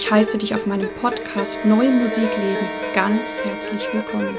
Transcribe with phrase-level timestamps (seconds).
[0.00, 4.34] ich heiße dich auf meinem Podcast Neue Musik leben ganz herzlich willkommen.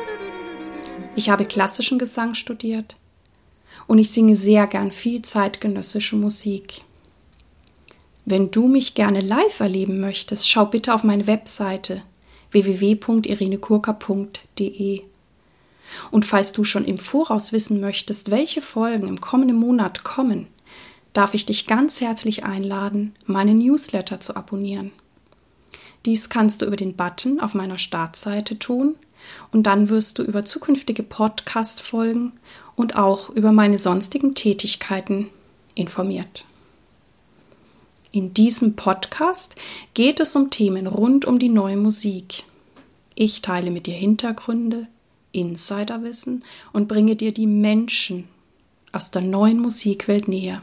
[1.16, 2.96] Ich habe klassischen Gesang studiert
[3.86, 6.82] und ich singe sehr gern viel zeitgenössische Musik.
[8.26, 12.02] Wenn du mich gerne live erleben möchtest, schau bitte auf meine Webseite
[12.50, 15.02] www.irenekurka.de.
[16.10, 20.48] Und falls du schon im Voraus wissen möchtest, welche Folgen im kommenden Monat kommen,
[21.14, 24.92] darf ich dich ganz herzlich einladen, meinen Newsletter zu abonnieren.
[26.06, 28.96] Dies kannst du über den Button auf meiner Startseite tun
[29.52, 32.34] und dann wirst du über zukünftige Podcast-Folgen
[32.76, 35.30] und auch über meine sonstigen Tätigkeiten
[35.76, 36.46] informiert.
[38.12, 39.56] In diesem Podcast
[39.94, 42.44] geht es um Themen rund um die neue Musik.
[43.16, 44.88] Ich teile mit dir Hintergründe,
[45.32, 46.44] Insiderwissen
[46.74, 48.28] und bringe dir die Menschen
[48.92, 50.62] aus der neuen Musikwelt näher.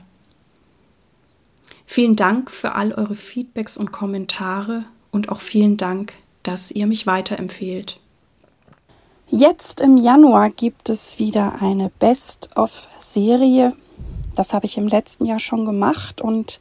[1.87, 7.07] Vielen Dank für all eure Feedbacks und Kommentare und auch vielen Dank, dass ihr mich
[7.07, 7.99] weiterempfehlt.
[9.31, 13.75] Jetzt im Januar gibt es wieder eine Best-of-Serie.
[14.35, 16.61] Das habe ich im letzten Jahr schon gemacht und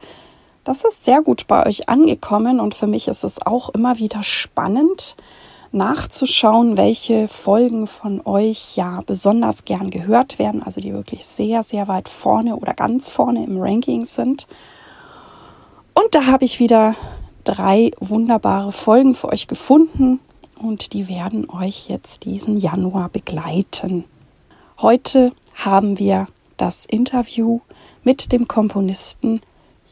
[0.65, 4.21] das ist sehr gut bei euch angekommen und für mich ist es auch immer wieder
[4.21, 5.15] spannend
[5.71, 11.87] nachzuschauen, welche Folgen von euch ja besonders gern gehört werden, also die wirklich sehr, sehr
[11.87, 14.47] weit vorne oder ganz vorne im Ranking sind.
[15.93, 16.95] Und da habe ich wieder
[17.47, 20.19] drei wunderbare Folgen für euch gefunden
[20.59, 24.03] und die werden euch jetzt diesen Januar begleiten.
[24.81, 27.61] Heute haben wir das Interview
[28.03, 29.41] mit dem Komponisten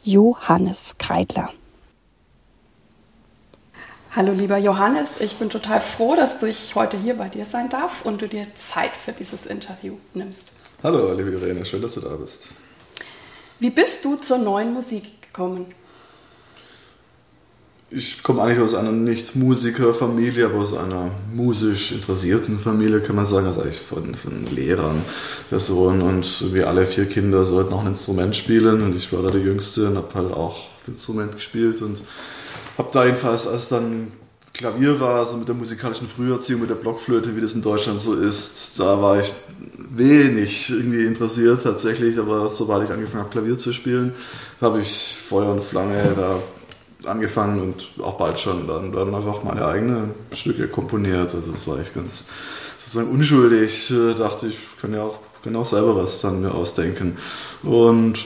[0.04, 1.50] Johannes Kreidler.
[4.14, 8.04] Hallo lieber Johannes, ich bin total froh, dass ich heute hier bei dir sein darf
[8.04, 10.52] und du dir Zeit für dieses Interview nimmst.
[10.82, 12.48] Hallo liebe Irene, schön, dass du da bist.
[13.60, 15.74] Wie bist du zur neuen Musik gekommen?
[17.88, 23.46] Ich komme eigentlich aus einer Nicht-Musiker-Familie, aber aus einer musisch interessierten Familie, kann man sagen.
[23.46, 25.02] Also eigentlich von, von Lehrern,
[25.52, 29.22] der Sohn und wir alle vier Kinder sollten auch ein Instrument spielen und ich war
[29.22, 32.02] da der Jüngste und habe halt auch Instrument gespielt und
[32.76, 34.10] habe da jedenfalls, als dann
[34.52, 38.14] Klavier war, also mit der musikalischen Früherziehung, mit der Blockflöte, wie das in Deutschland so
[38.14, 39.32] ist, da war ich
[39.90, 44.12] wenig irgendwie interessiert tatsächlich, aber sobald ich angefangen habe, Klavier zu spielen,
[44.60, 46.40] habe ich Feuer und Flamme da
[47.06, 51.34] angefangen und auch bald schon dann, dann einfach meine eigenen Stücke komponiert.
[51.34, 52.26] Also das war ich ganz
[52.78, 53.90] sozusagen unschuldig.
[53.90, 57.16] Äh, dachte ich, kann ja auch, kann auch selber was dann mir ausdenken.
[57.62, 58.18] Und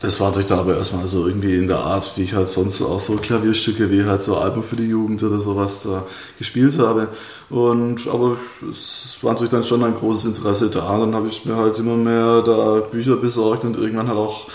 [0.00, 2.82] das war natürlich dann aber erstmal so irgendwie in der Art, wie ich halt sonst
[2.82, 6.06] auch so Klavierstücke wie halt so Alben für die Jugend oder sowas da
[6.38, 7.08] gespielt habe.
[7.50, 8.36] Und aber
[8.70, 10.98] es war natürlich dann schon ein großes Interesse da.
[10.98, 14.46] Dann habe ich mir halt immer mehr da Bücher besorgt und irgendwann halt auch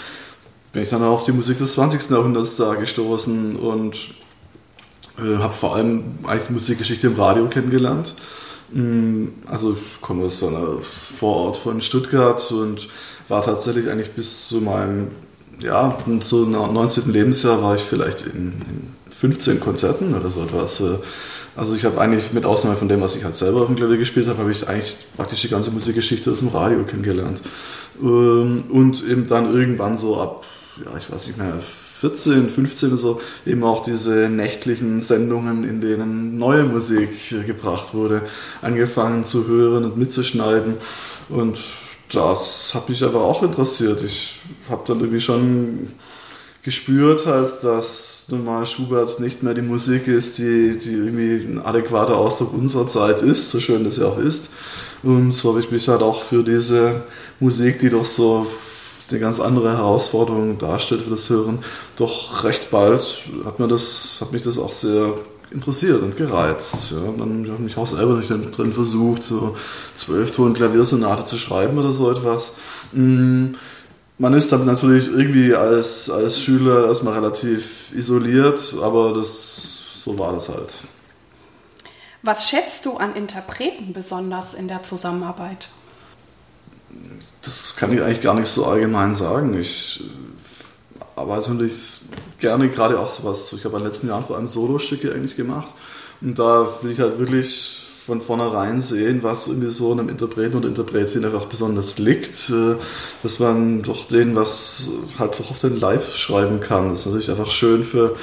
[0.74, 2.10] bin ich dann auf die Musik des 20.
[2.10, 3.96] Jahrhunderts da gestoßen und
[5.20, 8.16] äh, habe vor allem eigentlich Musikgeschichte im Radio kennengelernt.
[8.72, 12.90] Mm, also ich komme aus einer Vorort von Stuttgart und
[13.28, 15.10] war tatsächlich eigentlich bis zu meinem
[15.60, 17.14] ja, zu 19.
[17.14, 20.82] Lebensjahr war ich vielleicht in, in 15 Konzerten oder so etwas.
[20.82, 20.98] Äh,
[21.56, 23.98] also ich habe eigentlich mit Ausnahme von dem, was ich halt selber auf dem Klavier
[23.98, 27.44] gespielt habe, habe ich eigentlich praktisch die ganze Musikgeschichte aus dem Radio kennengelernt.
[28.02, 30.44] Ähm, und eben dann irgendwann so ab
[30.84, 36.38] ja, ich weiß nicht mehr, 14, 15 so, eben auch diese nächtlichen Sendungen, in denen
[36.38, 37.10] neue Musik
[37.46, 38.24] gebracht wurde,
[38.62, 40.76] angefangen zu hören und mitzuschneiden.
[41.30, 41.60] Und
[42.12, 44.04] das hat mich aber auch interessiert.
[44.04, 45.90] Ich habe dann irgendwie schon
[46.64, 51.62] gespürt halt, dass nun mal Schubert nicht mehr die Musik ist, die, die irgendwie ein
[51.64, 54.52] adäquater Ausdruck unserer Zeit ist, so schön das ja auch ist.
[55.04, 57.04] Und so habe ich mich halt auch für diese
[57.40, 58.48] Musik, die doch so
[59.10, 61.60] eine ganz andere Herausforderung darstellt für das Hören,
[61.96, 65.16] doch recht bald hat, mir das, hat mich das auch sehr
[65.52, 66.92] interessiert und gereizt.
[66.92, 66.98] Ja.
[67.18, 69.56] Dann habe ich auch selber nicht drin versucht, so
[69.96, 72.58] zwölf Ton Klaviersonate zu schreiben oder so etwas.
[72.92, 73.54] Mm,
[74.18, 80.34] man ist dann natürlich irgendwie als, als Schüler erstmal relativ isoliert, aber das, so war
[80.34, 80.88] das halt.
[82.22, 85.68] Was schätzt du an Interpreten besonders in der Zusammenarbeit?
[87.42, 89.60] Das kann ich eigentlich gar nicht so allgemein sagen.
[89.60, 92.00] Ich äh, arbeite natürlich
[92.40, 93.54] gerne gerade auch sowas.
[93.54, 95.74] Ich habe in den letzten Jahren vor allem Solostücke eigentlich gemacht.
[96.22, 100.68] Und da will ich halt wirklich von vornherein sehen, was irgendwie so einem Interpreten oder
[100.68, 102.76] Interpretin einfach besonders liegt, äh,
[103.24, 106.90] dass man doch denen was halt auch auf den Leib schreiben kann.
[106.92, 108.16] Das ist natürlich einfach schön für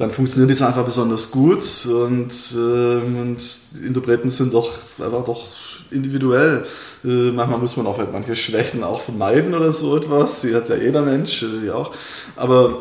[0.00, 3.42] dann funktioniert das einfach besonders gut und, ähm, und
[3.84, 5.46] Interpreten sind doch einfach doch
[5.90, 6.64] individuell.
[7.04, 10.42] Äh, manchmal muss man auch halt manche Schwächen auch vermeiden oder so etwas.
[10.42, 11.92] Die hat ja jeder Mensch, äh, auch.
[12.36, 12.78] Aber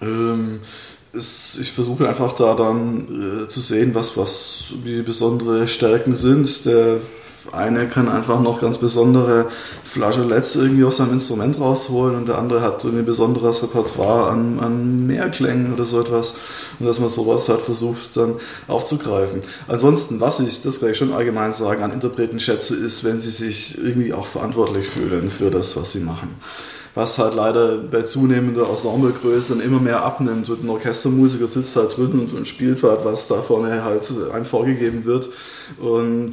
[0.00, 0.60] ähm,
[1.12, 6.66] ist, ich versuche einfach da dann äh, zu sehen, was, was die besondere Stärken sind.
[6.66, 7.00] Der
[7.54, 9.46] eine kann einfach noch ganz besondere
[9.84, 15.06] Flageolets irgendwie aus seinem Instrument rausholen und der andere hat ein besonderes Repertoire an, an
[15.06, 16.36] Mehrklängen oder so etwas.
[16.78, 18.34] Und dass man sowas halt versucht dann
[18.68, 19.42] aufzugreifen.
[19.68, 23.30] Ansonsten, was ich, das kann ich schon allgemein sagen, an Interpreten schätze, ist, wenn sie
[23.30, 26.36] sich irgendwie auch verantwortlich fühlen für das, was sie machen
[26.96, 30.48] was halt leider bei zunehmender Ensemblegröße dann immer mehr abnimmt.
[30.48, 35.04] Und ein Orchestermusiker sitzt halt drin und spielt halt, was da vorne halt einem vorgegeben
[35.04, 35.28] wird.
[35.78, 36.32] Und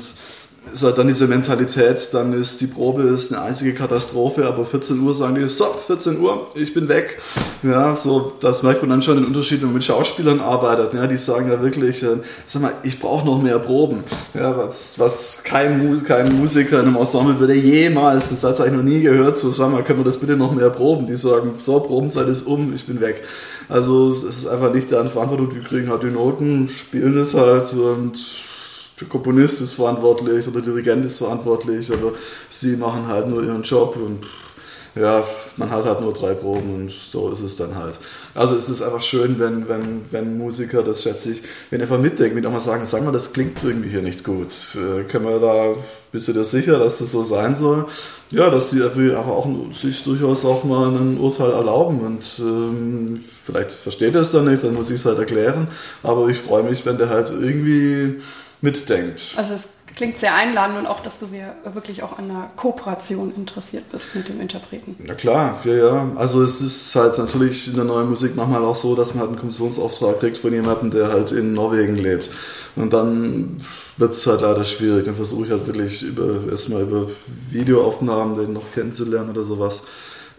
[0.71, 5.00] ist halt dann diese Mentalität, dann ist die Probe ist eine einzige Katastrophe, aber 14
[5.00, 7.21] Uhr sagen die, so, 14 Uhr, ich bin weg.
[7.63, 10.94] Ja, so, das merkt man dann schon den Unterschied, wenn man mit Schauspielern arbeitet.
[10.94, 12.18] Ja, die sagen ja wirklich, äh,
[12.48, 14.04] sag mal, ich brauche noch mehr Proben.
[14.33, 18.83] Ja, was, was kein, kein Musiker in einem Ensemble würde jemals, das hat eigentlich noch
[18.83, 21.07] nie gehört, so, sag mal, können wir das bitte noch mehr proben?
[21.07, 23.24] Die sagen, so, Probenzeit ist um, ich bin weg.
[23.69, 27.74] Also, es ist einfach nicht deren Verantwortung, die kriegen halt die Noten, spielen es halt
[27.74, 28.18] und
[29.03, 32.13] der Komponist ist verantwortlich oder der Dirigent ist verantwortlich, aber
[32.50, 34.25] sie machen halt nur ihren Job und
[34.95, 35.23] ja,
[35.57, 38.00] man hat halt nur drei Proben und so ist es dann halt.
[38.35, 41.41] Also es ist einfach schön, wenn, wenn, wenn Musiker, das schätze ich,
[41.71, 44.53] wenn einfach mitdenken, wenn auch mal sagen, sag mal, das klingt irgendwie hier nicht gut.
[44.75, 45.73] Äh, können wir da,
[46.11, 47.88] bist du dir sicher, dass das so sein soll?
[48.29, 53.71] Ja, dass sie einfach auch sich durchaus auch mal ein Urteil erlauben und ähm, vielleicht
[53.71, 55.69] versteht er es dann nicht, dann muss ich es halt erklären.
[56.03, 58.21] Aber ich freue mich, wenn der halt irgendwie
[58.63, 59.33] mitdenkt.
[59.36, 61.27] Also es klingt sehr einladend und auch, dass du
[61.65, 64.95] wirklich auch an einer Kooperation interessiert bist mit dem Interpreten.
[65.00, 66.12] Na klar, ja, ja.
[66.15, 69.30] Also es ist halt natürlich in der neuen Musik manchmal auch so, dass man halt
[69.31, 72.31] einen Kommissionsauftrag kriegt von jemandem, der halt in Norwegen lebt.
[72.77, 73.57] Und dann
[73.98, 75.06] wird es halt leider schwierig.
[75.06, 77.07] Dann versuche ich halt wirklich über, erstmal über
[77.50, 79.83] Videoaufnahmen den noch kennenzulernen oder sowas.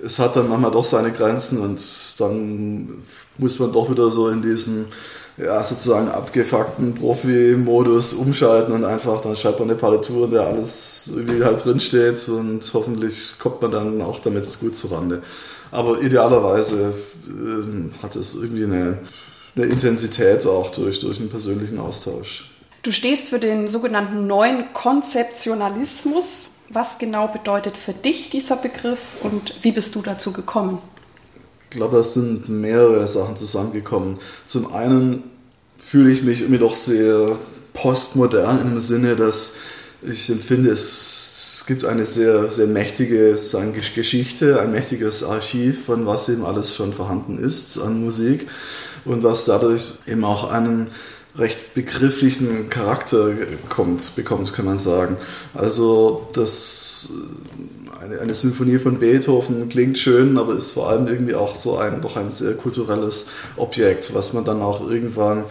[0.03, 1.81] Es hat dann manchmal doch seine Grenzen und
[2.19, 3.03] dann
[3.39, 4.87] muss man doch wieder so in diesen
[5.37, 11.11] ja, sozusagen abgefuckten Profi-Modus umschalten und einfach, dann schreibt man eine Partitur, in der alles
[11.15, 15.23] irgendwie halt drinsteht und hoffentlich kommt man dann auch damit gut zurande.
[15.73, 16.95] Aber idealerweise
[17.27, 18.99] äh, hat es irgendwie eine,
[19.57, 22.51] eine Intensität auch durch, durch einen persönlichen Austausch.
[22.85, 26.51] Du stehst für den sogenannten neuen Konzeptionalismus.
[26.69, 30.81] Was genau bedeutet für dich dieser Begriff und wie bist du dazu gekommen?
[31.75, 34.19] Ich glaube, es sind mehrere Sachen zusammengekommen.
[34.47, 35.25] Zum einen
[35.77, 37.37] fühle ich mich irgendwie doch sehr
[37.73, 39.57] postmodern im Sinne, dass
[40.01, 46.29] ich empfinde, es gibt eine sehr, sehr mächtige sagen, Geschichte, ein mächtiges Archiv von was
[46.29, 48.47] eben alles schon vorhanden ist an Musik
[49.05, 50.93] und was dadurch eben auch einen
[51.37, 53.33] recht begrifflichen Charakter
[53.69, 55.17] kommt, bekommt, kann man sagen.
[55.55, 57.09] Also das
[58.05, 62.03] eine, eine Symphonie von Beethoven klingt schön, aber ist vor allem irgendwie auch so ein
[62.03, 65.45] doch ein sehr kulturelles Objekt, was man dann auch irgendwann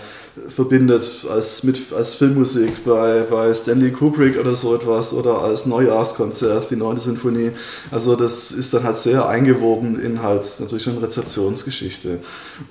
[0.47, 6.71] verbindet als, mit, als Filmmusik bei, bei Stanley Kubrick oder so etwas oder als Neujahrskonzert,
[6.71, 7.51] die neunte Sinfonie.
[7.91, 12.19] Also das ist dann halt sehr eingewoben in halt natürlich schon Rezeptionsgeschichte.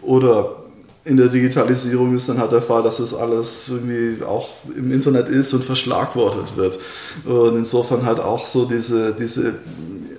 [0.01, 0.62] Oder
[1.05, 5.29] in der Digitalisierung ist dann halt der Fall, dass es alles irgendwie auch im Internet
[5.29, 6.79] ist und verschlagwortet wird.
[7.25, 9.55] Und insofern halt auch so diese, diese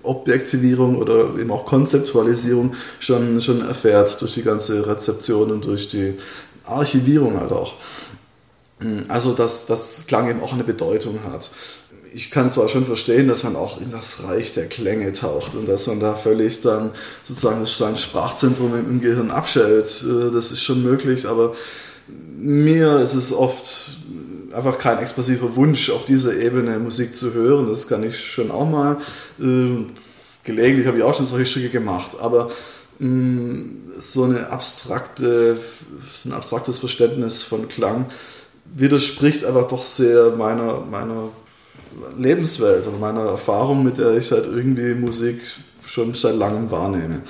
[0.03, 6.15] Objektivierung oder eben auch Konzeptualisierung schon, schon erfährt durch die ganze Rezeption und durch die
[6.65, 7.73] Archivierung halt auch.
[9.07, 11.49] Also dass das Klang eben auch eine Bedeutung hat
[12.13, 15.67] ich kann zwar schon verstehen, dass man auch in das Reich der Klänge taucht und
[15.67, 16.91] dass man da völlig dann
[17.23, 20.03] sozusagen sein Sprachzentrum im, Gehirn abschält.
[20.03, 21.55] Äh, das ist schon möglich, aber
[22.37, 23.97] mir ist es oft
[24.53, 27.67] einfach kein expressiver Wunsch, auf dieser Ebene Musik zu hören.
[27.67, 28.97] Das kann ich schon auch mal.
[29.39, 29.85] Äh,
[30.43, 32.51] gelegentlich habe ich auch schon solche Stücke gemacht, aber
[32.99, 33.63] mm,
[33.97, 35.57] so, eine abstrakte,
[36.25, 38.05] ein abstraktes Verständnis von Klang
[38.65, 41.29] widerspricht einfach doch sehr meiner, meiner
[42.17, 45.39] Lebenswelt oder meiner Erfahrung, mit der ich halt irgendwie Musik
[45.85, 47.21] schon seit langem wahrnehme.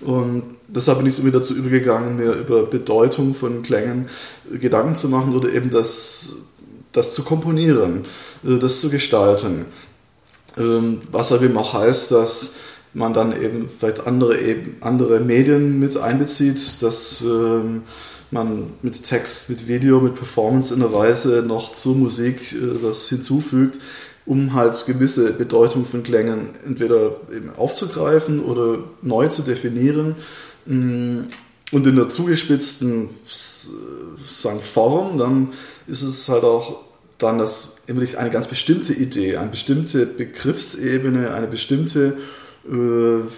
[0.00, 4.08] Und deshalb bin ich wieder dazu übergegangen, mir über Bedeutung von Klängen
[4.50, 6.36] Gedanken zu machen oder eben das,
[6.92, 8.04] das zu komponieren,
[8.44, 9.66] äh, das zu gestalten.
[10.56, 12.56] Ähm, was aber eben auch heißt, dass
[12.92, 14.36] man dann eben vielleicht andere,
[14.80, 17.82] andere Medien mit einbezieht, dass ähm,
[18.30, 23.08] man mit Text, mit Video, mit Performance in der Weise noch zur Musik äh, das
[23.08, 23.78] hinzufügt,
[24.26, 30.14] um halt gewisse Bedeutung von Klängen entweder eben aufzugreifen oder neu zu definieren.
[30.66, 31.22] Mm,
[31.72, 33.10] und in der zugespitzten
[34.26, 35.52] sagen, Form, dann
[35.86, 36.80] ist es halt auch
[37.18, 42.16] dann das eine ganz bestimmte Idee, eine bestimmte Begriffsebene, eine bestimmte
[42.68, 43.28] ein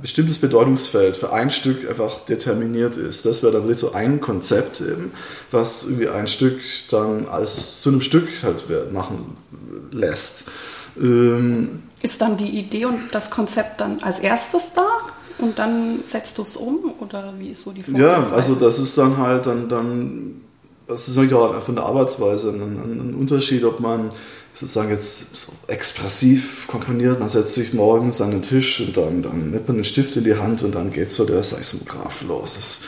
[0.00, 3.26] bestimmtes Bedeutungsfeld für ein Stück einfach determiniert ist.
[3.26, 5.12] Das wäre dann wirklich so ein Konzept eben,
[5.50, 6.58] was irgendwie ein Stück
[6.90, 9.36] dann als zu einem Stück halt machen
[9.90, 10.48] lässt.
[10.98, 14.88] Ähm, ist dann die Idee und das Konzept dann als erstes da?
[15.38, 18.30] Und dann setzt du es um oder wie ist so die Vorgehensweise?
[18.30, 20.40] Ja, also das ist dann halt dann, dann
[20.86, 24.10] das ist natürlich auch von der Arbeitsweise ein, ein Unterschied, ob man
[24.60, 29.50] sozusagen jetzt so expressiv komponiert, man setzt sich morgens an den Tisch und dann, dann
[29.52, 32.56] nimmt man einen Stift in die Hand und dann geht so der Seismograph los.
[32.56, 32.80] Das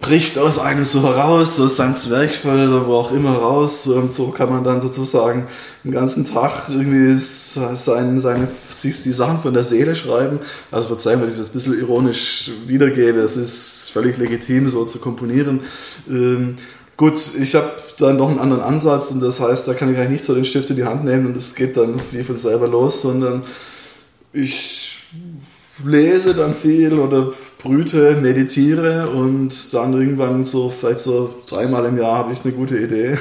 [0.00, 4.28] bricht aus einem so heraus, aus seinem Zwerchfell oder wo auch immer raus und so
[4.28, 5.48] kann man dann sozusagen
[5.82, 10.38] den ganzen Tag irgendwie sein, seine, sich die Sachen von der Seele schreiben.
[10.70, 15.00] Also verzeihen, wenn ich das ein bisschen ironisch wiedergebe, es ist völlig legitim so zu
[15.00, 15.62] komponieren.
[16.96, 20.10] Gut, ich habe dann noch einen anderen Ansatz und das heißt, da kann ich eigentlich
[20.10, 22.68] nicht so den Stift in die Hand nehmen und es geht dann wie von selber
[22.68, 23.42] los, sondern
[24.32, 25.00] ich
[25.84, 32.18] lese dann viel oder brüte, meditiere und dann irgendwann so, vielleicht so dreimal im Jahr
[32.18, 33.16] habe ich eine gute Idee,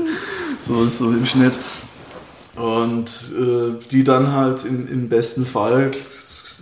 [0.60, 1.58] so, so im Schnitt.
[2.56, 5.90] Und äh, die dann halt im, im besten Fall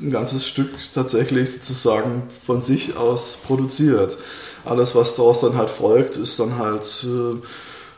[0.00, 4.16] ein ganzes Stück tatsächlich sozusagen von sich aus produziert
[4.64, 7.37] alles, was daraus dann halt folgt, ist dann halt, äh,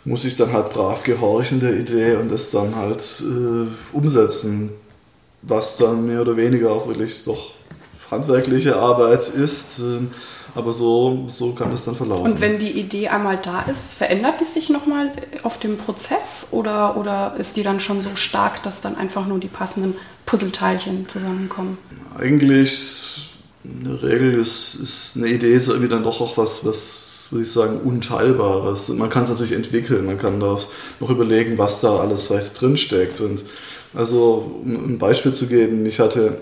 [0.04, 4.70] muss ich dann halt brav gehorchen der Idee und das dann halt äh, umsetzen,
[5.42, 7.52] was dann mehr oder weniger auch wirklich doch
[8.10, 9.80] handwerkliche Arbeit ist.
[9.80, 10.06] Äh,
[10.54, 12.30] aber so, so kann es dann verlaufen.
[12.30, 15.10] Und wenn die Idee einmal da ist, verändert die sich nochmal
[15.42, 19.40] auf dem Prozess oder, oder ist die dann schon so stark, dass dann einfach nur
[19.40, 21.78] die passenden Puzzleteilchen zusammenkommen?
[22.16, 23.33] Eigentlich
[23.64, 27.44] in der Regel ist, ist eine Idee so irgendwie dann doch auch was, was würde
[27.44, 28.90] ich sagen, Unteilbares.
[28.90, 30.56] Man kann es natürlich entwickeln, man kann da
[31.00, 33.20] noch überlegen, was da alles vielleicht drinsteckt.
[33.20, 33.44] Und
[33.94, 36.38] also, um ein Beispiel zu geben, ich hatte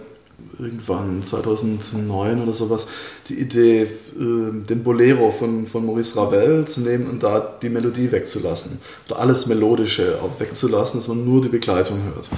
[0.59, 2.89] irgendwann 2009 oder sowas
[3.29, 8.11] die Idee, äh, den Bolero von, von Maurice Ravel zu nehmen und da die Melodie
[8.11, 8.81] wegzulassen.
[9.09, 12.29] Oder alles Melodische auch wegzulassen, dass man nur die Begleitung hört.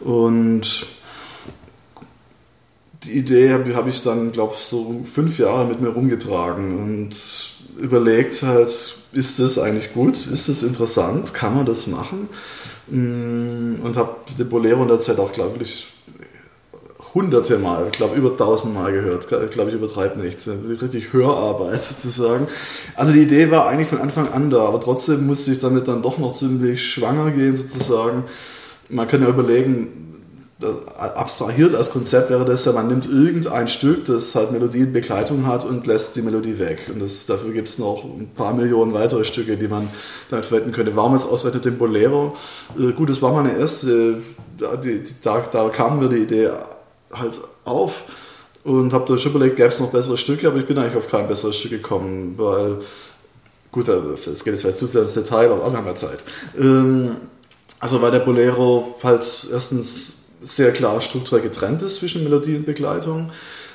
[0.00, 0.86] Und
[3.04, 7.10] die Idee habe hab ich dann, glaube ich, so fünf Jahre mit mir rumgetragen und
[7.78, 8.70] überlegt halt,
[9.12, 10.26] ist das eigentlich gut?
[10.26, 11.32] Ist das interessant?
[11.32, 12.28] Kann man das machen?
[12.88, 15.88] Mm, und habe den Bolero in der Zeit auch, glaube ich,
[17.14, 19.24] hunderte Mal, ich glaube über tausend Mal gehört.
[19.24, 20.48] Ich glaube, ich übertreibe nichts.
[20.48, 22.46] Richtig Hörarbeit sozusagen.
[22.94, 26.02] Also die Idee war eigentlich von Anfang an da, aber trotzdem musste ich damit dann
[26.02, 28.24] doch noch ziemlich schwanger gehen sozusagen.
[28.88, 30.09] Man kann ja überlegen,
[30.96, 35.86] abstrahiert als Konzept wäre das ja, man nimmt irgendein Stück, das halt Melodienbegleitung hat und
[35.86, 36.90] lässt die Melodie weg.
[36.92, 39.88] Und das, dafür gibt es noch ein paar Millionen weitere Stücke, die man
[40.28, 40.94] damit verwenden könnte.
[40.96, 42.36] Warum jetzt ausgerechnet den Bolero?
[42.78, 44.18] Äh, gut, das war meine erste,
[44.58, 46.50] da, die, da, da kam mir die Idee
[47.12, 48.04] halt auf
[48.64, 51.08] und habe da schon überlegt, gäbe es noch bessere Stücke, aber ich bin eigentlich auf
[51.08, 52.76] kein besseres Stück gekommen, weil,
[53.72, 56.18] gut, es geht jetzt vielleicht zu sehr ins Detail, aber wir haben ja Zeit.
[56.58, 57.16] Ähm,
[57.78, 63.30] also weil der Bolero halt erstens sehr klar strukturell getrennt ist zwischen Melodie und Begleitung,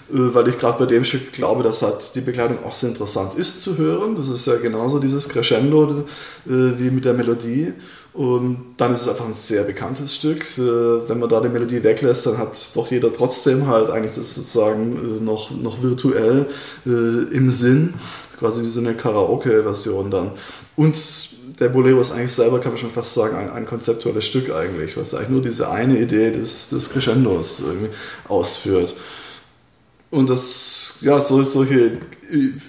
[0.10, 3.36] äh, weil ich gerade bei dem Stück glaube, dass halt die Begleitung auch sehr interessant
[3.36, 4.16] ist zu hören.
[4.16, 6.06] Das ist ja genauso dieses Crescendo
[6.46, 7.74] äh, wie mit der Melodie.
[8.16, 10.58] Und dann ist es einfach ein sehr bekanntes Stück.
[10.58, 14.36] Äh, wenn man da die Melodie weglässt, dann hat doch jeder trotzdem halt eigentlich das
[14.36, 16.48] sozusagen noch, noch virtuell
[16.86, 17.96] im Sinn.
[18.40, 20.32] Quasi wie so eine Karaoke-Version dann.
[20.76, 20.98] Und
[21.60, 24.98] der Bolero ist eigentlich selber, kann man schon fast sagen, ein, ein konzeptuelles Stück eigentlich,
[24.98, 27.64] was eigentlich nur diese eine Idee des, des Crescendos
[28.28, 28.96] ausführt.
[30.12, 32.00] Und das, ja, so, solche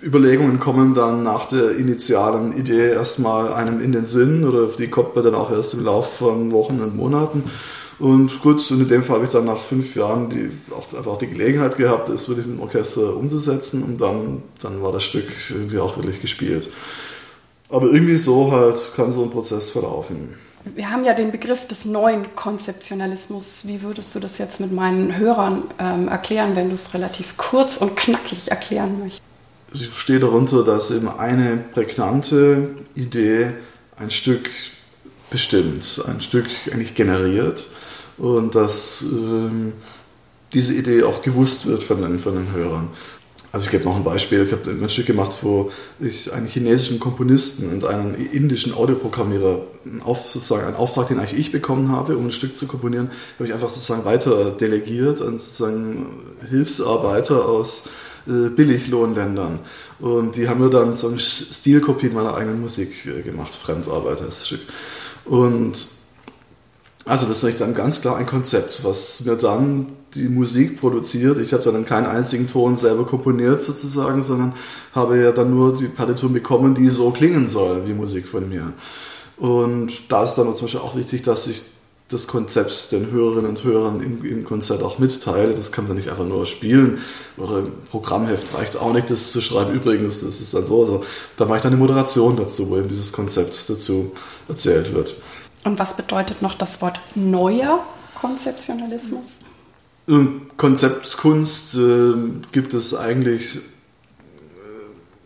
[0.05, 5.15] Überlegungen kommen dann nach der initialen Idee erstmal einem in den Sinn oder die kommt
[5.15, 7.45] man dann auch erst im Laufe von Wochen und Monaten.
[7.99, 11.17] Und gut, und in dem Fall habe ich dann nach fünf Jahren die, auch, einfach
[11.17, 15.79] die Gelegenheit gehabt, es wirklich dem Orchester umzusetzen und dann, dann war das Stück irgendwie
[15.79, 16.69] auch wirklich gespielt.
[17.71, 20.35] Aber irgendwie so halt kann so ein Prozess verlaufen.
[20.75, 23.61] Wir haben ja den Begriff des neuen Konzeptionalismus.
[23.65, 27.77] Wie würdest du das jetzt mit meinen Hörern ähm, erklären, wenn du es relativ kurz
[27.77, 29.23] und knackig erklären möchtest?
[29.73, 33.51] Ich verstehe darunter, dass eben eine prägnante Idee
[33.97, 34.51] ein Stück
[35.31, 37.69] bestimmt, ein Stück eigentlich generiert
[38.19, 39.73] und dass ähm,
[40.53, 42.89] diese Idee auch gewusst wird von den, von den Hörern.
[43.57, 44.45] Also ich gebe noch ein Beispiel.
[44.45, 49.63] Ich habe ein Stück gemacht, wo ich einen chinesischen Komponisten und einen indischen Audioprogrammierer
[50.05, 53.49] auf, sozusagen einen Auftrag, den eigentlich ich bekommen habe, um ein Stück zu komponieren, habe
[53.49, 56.21] ich einfach sozusagen weiter delegiert an sozusagen
[56.51, 57.89] Hilfsarbeiter aus
[58.27, 59.61] äh, Billiglohnländern.
[60.01, 64.49] Und die haben mir dann so eine Stilkopie meiner eigenen Musik äh, gemacht, Fremdarbeiter das
[64.49, 64.61] Stück.
[65.25, 65.96] Und
[67.07, 71.39] Also das ist dann ganz klar ein Konzept, was mir dann die Musik produziert.
[71.39, 74.55] Ich habe dann keinen einzigen Ton selber komponiert sozusagen, sondern
[74.93, 78.73] habe ja dann nur die Partitur bekommen, die so klingen soll, die Musik von mir.
[79.37, 81.63] Und da ist dann zum Beispiel auch wichtig, dass ich
[82.09, 85.55] das Konzept den Hörerinnen und Hörern im, im Konzert auch mitteile.
[85.55, 86.99] Das kann man nicht einfach nur spielen
[87.37, 89.75] oder im Programmheft reicht auch nicht, das zu schreiben.
[89.75, 91.05] Übrigens, das ist dann so, also,
[91.37, 94.13] da mache ich dann eine Moderation dazu, wo eben dieses Konzept dazu
[94.49, 95.17] erzählt wird.
[95.67, 99.41] Und was bedeutet noch das Wort neuer Konzeptionalismus?
[100.57, 102.15] Konzeptkunst äh,
[102.53, 103.59] gibt es eigentlich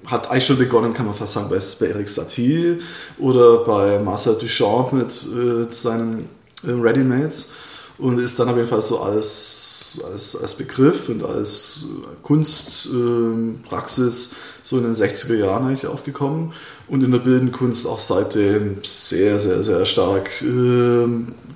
[0.07, 2.79] hat eigentlich schon begonnen, kann man fast sagen, bei, bei Eric Satie
[3.19, 6.29] oder bei Marcel Duchamp mit äh, seinen
[6.67, 7.51] äh, Readymates
[7.99, 9.80] und ist dann auf jeden Fall so als,
[10.13, 11.87] als, als Begriff und als
[12.23, 16.53] Kunstpraxis äh, so in den 60er Jahren eigentlich aufgekommen
[16.89, 21.07] und in der bildenden Kunst auch seitdem sehr, sehr, sehr stark äh,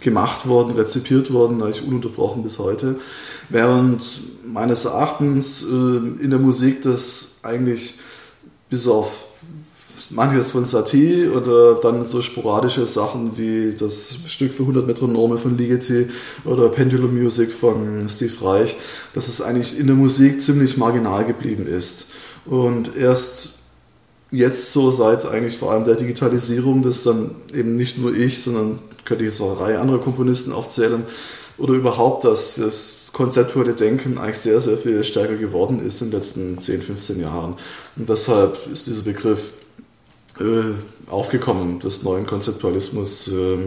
[0.01, 2.97] gemacht worden, rezipiert worden, eigentlich ununterbrochen bis heute.
[3.49, 7.99] Während meines Erachtens äh, in der Musik das eigentlich
[8.71, 9.27] bis auf
[10.11, 15.57] manches von Satie oder dann so sporadische Sachen wie das Stück für 100 Metronome von
[15.57, 16.09] Ligeti
[16.45, 18.77] oder Pendulum Music von Steve Reich,
[19.13, 22.11] dass es eigentlich in der Musik ziemlich marginal geblieben ist.
[22.47, 23.59] Und erst
[24.31, 28.81] jetzt so seit eigentlich vor allem der Digitalisierung, dass dann eben nicht nur ich, sondern
[29.05, 31.05] könnte ich jetzt auch eine Reihe anderer Komponisten aufzählen,
[31.57, 36.19] oder überhaupt, dass das konzeptuelle Denken eigentlich sehr, sehr viel stärker geworden ist in den
[36.19, 37.55] letzten 10, 15 Jahren.
[37.97, 39.53] Und deshalb ist dieser Begriff
[40.41, 43.59] äh, aufgekommen des neuen Konzeptualismus, äh,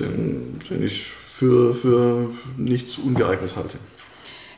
[0.00, 3.78] den, den ich für, für nichts ungeeignet halte.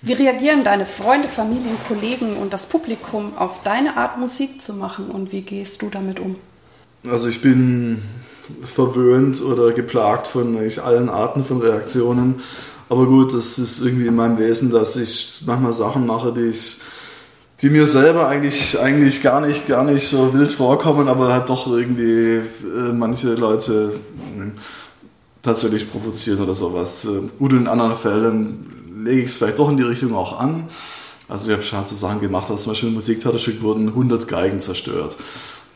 [0.03, 5.11] Wie reagieren deine Freunde, Familien, Kollegen und das Publikum auf deine Art Musik zu machen
[5.11, 6.37] und wie gehst du damit um?
[7.09, 8.03] Also ich bin
[8.63, 12.43] verwöhnt oder geplagt von allen Arten von Reaktionen.
[12.89, 16.81] Aber gut, das ist irgendwie in meinem Wesen, dass ich manchmal Sachen mache, die ich
[17.65, 21.67] die mir selber eigentlich, eigentlich gar, nicht, gar nicht so wild vorkommen, aber halt doch
[21.67, 23.95] irgendwie äh, manche Leute
[24.39, 24.51] äh,
[25.41, 27.07] tatsächlich provozieren oder sowas.
[27.07, 30.69] Äh, gut, in anderen Fällen lege ich es vielleicht doch in die Richtung auch an.
[31.27, 34.61] Also ich habe schon so Sachen gemacht, dass zum Beispiel im Musiktheaterstück wurden 100 Geigen
[34.61, 35.17] zerstört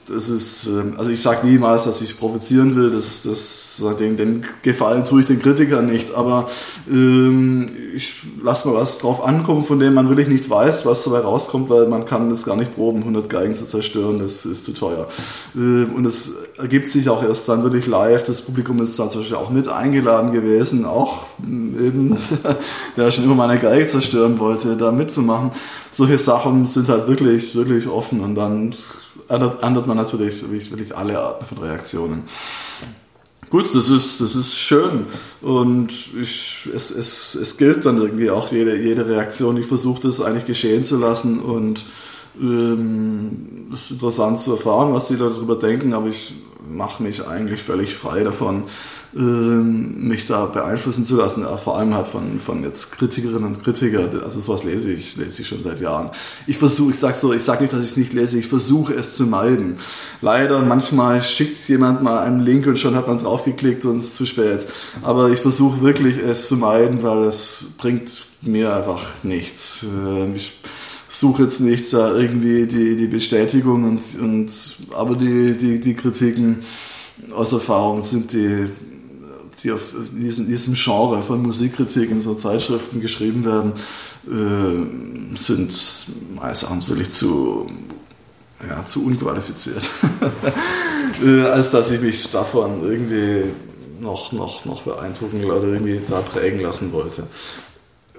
[0.09, 4.45] das ist, ähm, also ich sage niemals, dass ich provozieren will, das, das, den, den
[4.63, 6.49] Gefallen tue ich den Kritikern nicht, aber
[6.91, 11.21] ähm, ich lasse mal was drauf ankommen, von dem man wirklich nicht weiß, was dabei
[11.21, 14.73] rauskommt, weil man kann das gar nicht proben, 100 Geigen zu zerstören, das ist zu
[14.73, 15.09] teuer.
[15.55, 19.21] Ähm, und es ergibt sich auch erst dann wirklich live, das Publikum ist dann zum
[19.21, 22.17] Beispiel auch mit eingeladen gewesen, auch eben,
[22.97, 25.51] der schon immer meine Geige zerstören wollte, da mitzumachen.
[25.91, 28.75] Solche Sachen sind halt wirklich, wirklich offen und dann
[29.29, 32.25] ändert, ändert man natürlich wirklich alle Arten von Reaktionen.
[33.51, 35.07] Gut, das ist, das ist schön
[35.41, 39.57] und ich, es, es, es gilt dann irgendwie auch jede, jede Reaktion.
[39.57, 41.83] Ich versuche das eigentlich geschehen zu lassen und
[42.41, 46.35] ähm, ist interessant zu erfahren, was sie darüber denken, aber ich
[46.69, 48.65] mache mich eigentlich völlig frei davon,
[49.17, 54.21] ähm, mich da beeinflussen zu lassen, vor allem halt von, von jetzt Kritikerinnen und Kritikern.
[54.23, 56.11] Also sowas lese ich, lese ich schon seit Jahren.
[56.47, 58.95] Ich versuche, ich sage so, ich sage nicht, dass ich es nicht lese, ich versuche
[58.95, 59.77] es zu meiden.
[60.21, 64.17] Leider manchmal schickt jemand mal einen Link und schon hat man draufgeklickt und es ist
[64.17, 64.67] zu spät.
[65.03, 69.87] Aber ich versuche wirklich es zu meiden, weil es bringt mir einfach nichts.
[70.05, 70.53] Ähm, ich
[71.09, 74.53] suche jetzt nicht da irgendwie die, die Bestätigung und, und
[74.95, 76.59] aber die, die, die Kritiken
[77.35, 78.69] aus Erfahrung sind die
[79.63, 83.73] die auf diesem, diesem Genre von Musikkritik in so Zeitschriften geschrieben werden,
[84.27, 85.77] äh, sind
[86.35, 87.67] meines Erachtens wirklich zu,
[88.69, 89.83] ja, zu unqualifiziert,
[91.25, 93.51] äh, als dass ich mich davon irgendwie
[94.01, 97.25] noch, noch, noch beeindrucken oder irgendwie da prägen lassen wollte.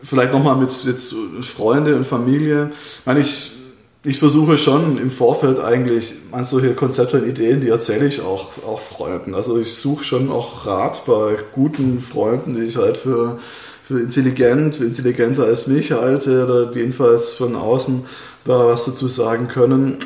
[0.01, 2.71] Vielleicht nochmal mit jetzt Freunde und Familie.
[2.99, 3.59] Ich meine, ich
[4.03, 8.51] ich versuche schon im Vorfeld eigentlich an solche Konzepte und Ideen, die erzähle ich auch,
[8.65, 9.35] auch Freunden.
[9.35, 13.39] Also ich suche schon auch Rat bei guten Freunden, die ich halt für,
[13.83, 18.05] für intelligent, für intelligenter als mich halte oder jedenfalls von außen
[18.45, 19.97] da was dazu sagen können.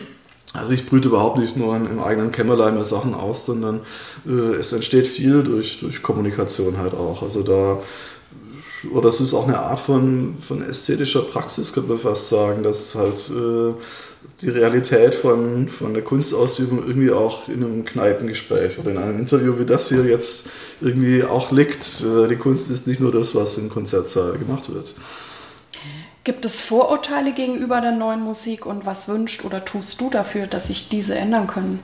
[0.53, 3.81] Also ich brüte überhaupt nicht nur im eigenen Kämmerlein mir Sachen aus, sondern
[4.27, 7.21] äh, es entsteht viel durch, durch Kommunikation halt auch.
[7.21, 7.79] Also da
[8.91, 12.95] oder es ist auch eine Art von, von ästhetischer Praxis, könnte man fast sagen, dass
[12.95, 13.73] halt äh,
[14.41, 19.59] die Realität von, von der Kunstausübung irgendwie auch in einem Kneipengespräch oder in einem Interview
[19.59, 20.49] wie das hier jetzt
[20.81, 22.01] irgendwie auch liegt.
[22.01, 24.95] Äh, die Kunst ist nicht nur das, was im Konzertsaal gemacht wird.
[26.23, 30.67] Gibt es Vorurteile gegenüber der neuen Musik und was wünscht oder tust du dafür, dass
[30.67, 31.79] sich diese ändern können?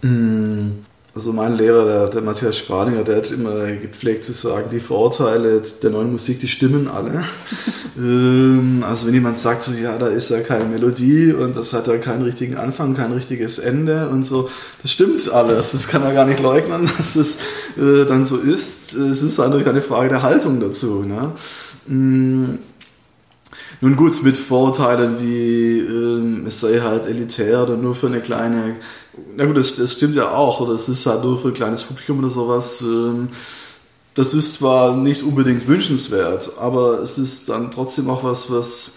[0.00, 4.78] Mm, Also mein Lehrer, der, der Matthias Spalinger, der hat immer gepflegt zu sagen, die
[4.78, 7.24] Vorurteile der neuen Musik, die stimmen alle.
[7.98, 11.88] ähm, also wenn jemand sagt so, ja, da ist ja keine Melodie und das hat
[11.88, 14.48] ja keinen richtigen Anfang, kein richtiges Ende und so,
[14.82, 15.72] das stimmt alles.
[15.72, 17.38] Das kann er gar nicht leugnen, dass es
[17.76, 18.94] äh, dann so ist.
[18.94, 21.02] Es ist natürlich eine Frage der Haltung dazu.
[21.02, 21.32] Ne?
[21.86, 22.58] Mm.
[23.80, 28.76] Nun gut, mit Vorurteilen wie ähm, es sei halt elitär oder nur für eine kleine
[29.34, 31.84] na gut, das, das stimmt ja auch, oder es ist halt nur für ein kleines
[31.84, 32.82] Publikum oder sowas.
[32.82, 33.28] Ähm,
[34.14, 38.96] das ist zwar nicht unbedingt wünschenswert, aber es ist dann trotzdem auch was, was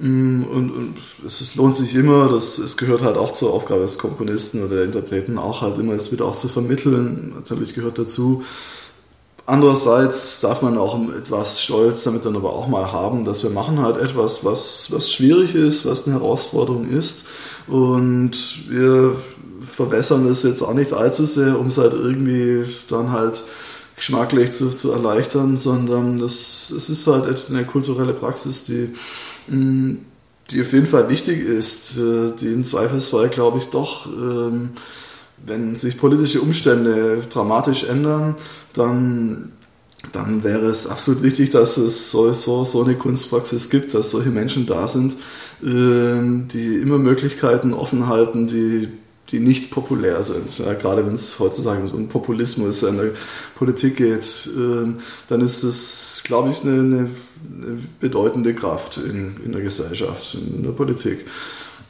[0.00, 3.82] mm, und, und es ist, lohnt sich immer, das, es gehört halt auch zur Aufgabe
[3.82, 7.98] des Komponisten oder der Interpreten auch halt immer, es wird auch zu vermitteln, natürlich gehört
[7.98, 8.42] dazu.
[9.48, 13.80] Andererseits darf man auch etwas Stolz damit dann aber auch mal haben, dass wir machen
[13.80, 17.24] halt etwas, was, was schwierig ist, was eine Herausforderung ist.
[17.66, 18.32] Und
[18.68, 19.16] wir
[19.62, 23.42] verwässern es jetzt auch nicht allzu sehr, um es halt irgendwie dann halt
[23.96, 28.90] geschmacklich zu, zu erleichtern, sondern das, es ist halt eine kulturelle Praxis, die,
[29.50, 29.96] mm,
[30.50, 34.72] die auf jeden Fall wichtig ist, äh, die im Zweifelsfall, glaube ich, doch, ähm,
[35.46, 38.34] wenn sich politische Umstände dramatisch ändern,
[38.78, 39.52] dann,
[40.12, 44.66] dann wäre es absolut wichtig, dass es sowieso so eine Kunstpraxis gibt, dass solche Menschen
[44.66, 45.16] da sind,
[45.62, 48.88] ähm, die immer Möglichkeiten offen halten, die
[49.30, 50.58] die nicht populär sind.
[50.58, 53.10] Ja, gerade wenn es heutzutage um Populismus in der
[53.56, 54.92] Politik geht, äh,
[55.26, 57.08] dann ist es, glaube ich, eine, eine,
[58.00, 61.26] bedeutende Kraft in, in der Gesellschaft, in der Politik.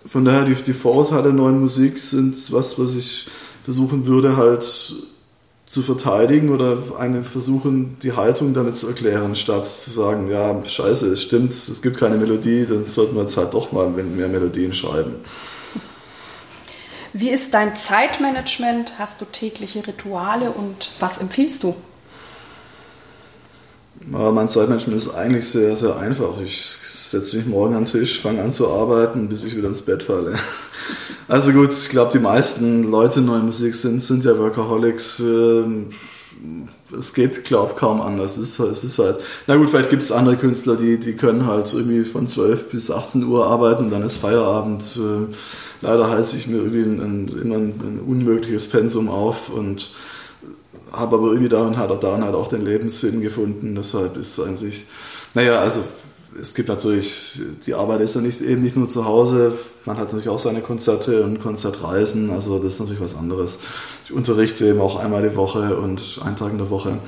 [0.07, 3.29] Von daher, die, die Vorurteile der neuen Musik sind was, was ich
[3.65, 4.95] versuchen würde, halt
[5.69, 11.07] zu verteidigen oder eine versuchen, die Haltung damit zu erklären, statt zu sagen, ja, scheiße,
[11.09, 14.73] es stimmt, es gibt keine Melodie, dann sollten wir jetzt halt doch mal mehr Melodien
[14.73, 15.17] schreiben.
[17.13, 18.99] Wie ist dein Zeitmanagement?
[18.99, 21.75] Hast du tägliche Rituale und was empfiehlst du?
[24.07, 26.41] Mein Zeitmanagement ist eigentlich sehr, sehr einfach.
[26.43, 29.83] Ich setze mich morgen an den Tisch, fange an zu arbeiten, bis ich wieder ins
[29.83, 30.35] Bett falle.
[31.31, 35.21] Also gut, ich glaube, die meisten Leute in neuer Musik sind, sind ja Workaholics.
[35.21, 35.91] Ähm,
[36.99, 38.37] es geht, glaube ich, kaum anders.
[38.37, 41.47] Es ist, es ist halt, na gut, vielleicht gibt es andere Künstler, die, die können
[41.47, 44.83] halt irgendwie von 12 bis 18 Uhr arbeiten, dann ist Feierabend.
[44.97, 45.35] Äh,
[45.83, 49.91] leider heiße ich mir irgendwie ein, ein, immer ein, ein, unmögliches Pensum auf und
[50.93, 53.75] habe aber irgendwie daran auch, daran halt auch den Lebenssinn gefunden.
[53.75, 54.87] Deshalb ist es eigentlich,
[55.35, 55.81] naja, also
[56.41, 59.53] es gibt natürlich, die Arbeit ist ja nicht, eben nicht nur zu Hause,
[59.85, 63.61] man hat natürlich auch seine Konzerte und Konzertreisen, also das ist natürlich was anderes.
[64.05, 66.99] Ich unterrichte eben auch einmal die Woche und einen Tag in der Woche.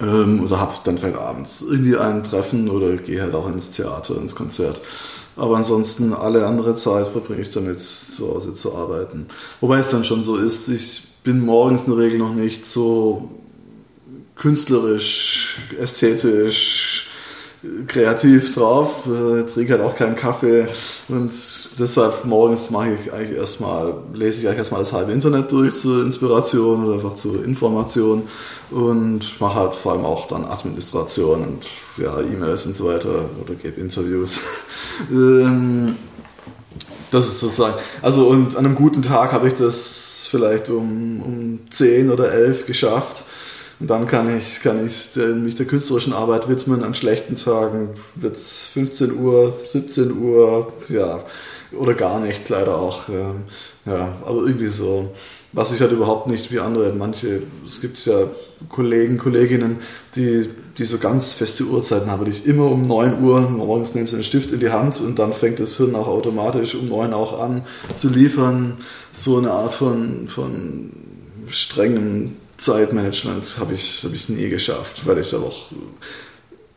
[0.00, 4.16] Ähm, oder habe dann vielleicht abends irgendwie ein Treffen oder gehe halt auch ins Theater,
[4.16, 4.82] ins Konzert.
[5.36, 9.26] Aber ansonsten alle andere Zeit verbringe ich damit zu Hause zu arbeiten.
[9.60, 13.28] Wobei es dann schon so ist, ich bin morgens in der Regel noch nicht so
[14.36, 17.10] künstlerisch, ästhetisch,
[17.88, 20.68] kreativ drauf, äh, trinke halt auch keinen Kaffee
[21.08, 21.32] und
[21.80, 26.04] deshalb morgens mache ich eigentlich erstmal, lese ich eigentlich erstmal das halbe Internet durch zur
[26.04, 28.28] Inspiration oder einfach zur Information
[28.70, 33.54] und mache halt vor allem auch dann Administration und ja, E-Mails und so weiter oder
[33.60, 34.40] gebe Interviews.
[35.10, 35.96] Ähm,
[37.10, 41.60] das ist sozusagen, also und an einem guten Tag habe ich das vielleicht um, um
[41.70, 43.24] 10 oder 11 geschafft
[43.78, 46.82] und dann kann ich, kann ich mich der künstlerischen Arbeit widmen.
[46.82, 51.22] An schlechten Tagen wird es 15 Uhr, 17 Uhr, ja,
[51.72, 53.08] oder gar nicht, leider auch.
[53.84, 55.12] Ja, aber irgendwie so.
[55.52, 58.28] Was ich halt überhaupt nicht wie andere, manche, es gibt ja
[58.68, 59.78] Kollegen, Kolleginnen,
[60.14, 64.08] die, die so ganz feste Uhrzeiten haben, die ich immer um 9 Uhr morgens nehmen
[64.08, 67.40] einen Stift in die Hand und dann fängt das Hirn auch automatisch um 9 auch
[67.40, 68.78] an zu liefern.
[69.12, 70.92] So eine Art von, von
[71.48, 75.70] strengem Zeitmanagement habe ich, hab ich nie geschafft, weil ich aber auch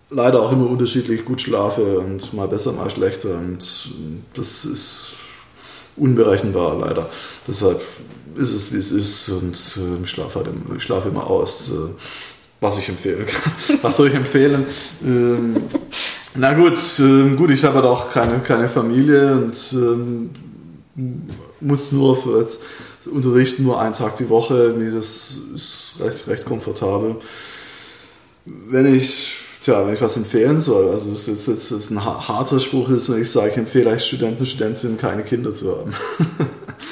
[0.09, 3.35] leider auch immer unterschiedlich gut schlafe und mal besser, mal schlechter.
[3.35, 3.93] Und
[4.33, 5.13] das ist
[5.95, 7.09] unberechenbar leider.
[7.47, 7.81] Deshalb
[8.35, 11.89] ist es, wie es ist und äh, ich, schlafe halt, ich schlafe immer aus, äh,
[12.61, 13.79] was ich empfehlen kann.
[13.81, 14.65] was soll ich empfehlen?
[15.03, 15.55] Ähm,
[16.35, 20.29] na gut, äh, gut, ich habe halt auch keine, keine Familie und ähm,
[21.59, 22.63] muss nur für jetzt
[23.05, 24.73] unterrichten nur einen Tag die Woche.
[24.77, 27.15] Nee, das ist recht, recht komfortabel.
[28.45, 32.59] Wenn ich, tja, wenn ich was empfehlen soll, also das ist jetzt ist ein harter
[32.59, 35.93] Spruch ist, wenn ich sage, ich empfehle euch Studenten Studentinnen keine Kinder zu haben.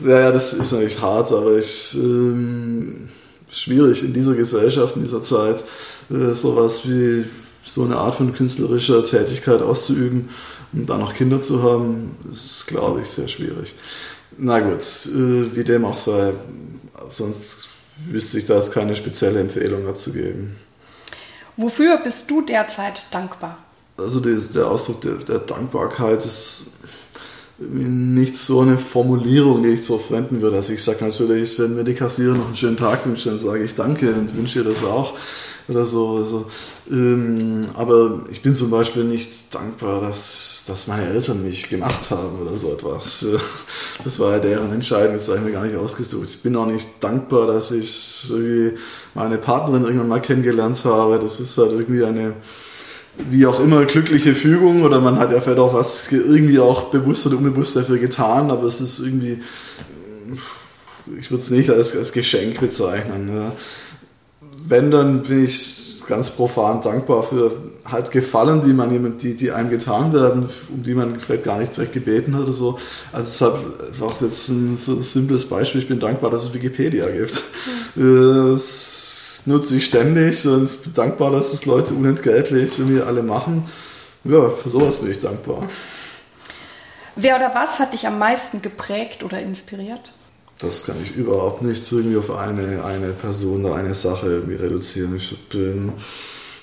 [0.00, 3.08] ja, ja, das ist natürlich hart, aber ich, ähm,
[3.50, 5.64] schwierig in dieser Gesellschaft, in dieser Zeit,
[6.10, 7.24] äh, sowas wie
[7.64, 10.28] so eine Art von künstlerischer Tätigkeit auszuüben
[10.72, 13.74] und dann noch Kinder zu haben, ist, glaube ich, sehr schwierig.
[14.38, 16.32] Na gut, äh, wie dem auch sei,
[17.08, 17.68] sonst
[18.08, 20.56] wüsste ich da jetzt keine spezielle Empfehlung abzugeben.
[21.56, 23.58] Wofür bist du derzeit dankbar?
[23.96, 26.72] Also der Ausdruck der, der Dankbarkeit ist
[27.58, 30.56] nicht so eine Formulierung, die ich so verwenden würde.
[30.56, 33.64] Also ich sage natürlich, wenn mir die Kassierer noch einen schönen Tag wünschen, dann sage
[33.64, 35.14] ich Danke und wünsche ihr das auch
[35.68, 36.16] oder so.
[36.16, 36.46] Also,
[36.90, 42.40] ähm, aber ich bin zum Beispiel nicht dankbar, dass, dass meine Eltern mich gemacht haben
[42.40, 43.26] oder so etwas.
[44.04, 46.28] Das war ja deren Entscheidung, das habe ich mir gar nicht ausgesucht.
[46.28, 48.30] Ich bin auch nicht dankbar, dass ich
[49.14, 51.18] meine Partnerin irgendwann mal kennengelernt habe.
[51.18, 52.34] Das ist halt irgendwie eine
[53.30, 57.26] wie auch immer glückliche Fügung oder man hat ja vielleicht auch was irgendwie auch bewusst
[57.26, 59.40] oder unbewusst dafür getan, aber es ist irgendwie,
[61.18, 63.30] ich würde es nicht als, als Geschenk bezeichnen.
[63.34, 63.52] Ja.
[64.68, 67.50] Wenn, dann bin ich ganz profan dankbar für
[67.84, 71.76] halt Gefallen, die man die, die einem getan werden, um die man vielleicht gar nicht
[71.76, 72.78] direkt gebeten hat oder so.
[73.12, 75.80] Also es hat einfach jetzt ein so simples Beispiel.
[75.80, 77.42] Ich bin dankbar, dass es Wikipedia gibt.
[77.96, 78.56] Mhm.
[79.46, 83.64] Nutze ich ständig und bin dankbar, dass es Leute unentgeltlich für mir alle machen.
[84.24, 85.68] Ja, für sowas bin ich dankbar.
[87.14, 90.12] Wer oder was hat dich am meisten geprägt oder inspiriert?
[90.58, 95.14] Das kann ich überhaupt nicht irgendwie auf eine, eine Person oder eine Sache irgendwie reduzieren.
[95.16, 95.92] Ich bin,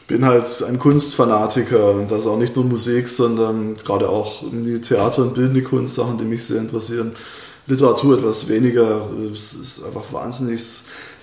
[0.08, 5.22] bin halt ein Kunstfanatiker und das auch nicht nur Musik, sondern gerade auch die Theater-
[5.22, 7.13] und bildende Kunst, Sachen, die mich sehr interessieren.
[7.65, 9.08] Literatur etwas weniger.
[9.32, 10.62] Es ist einfach wahnsinnig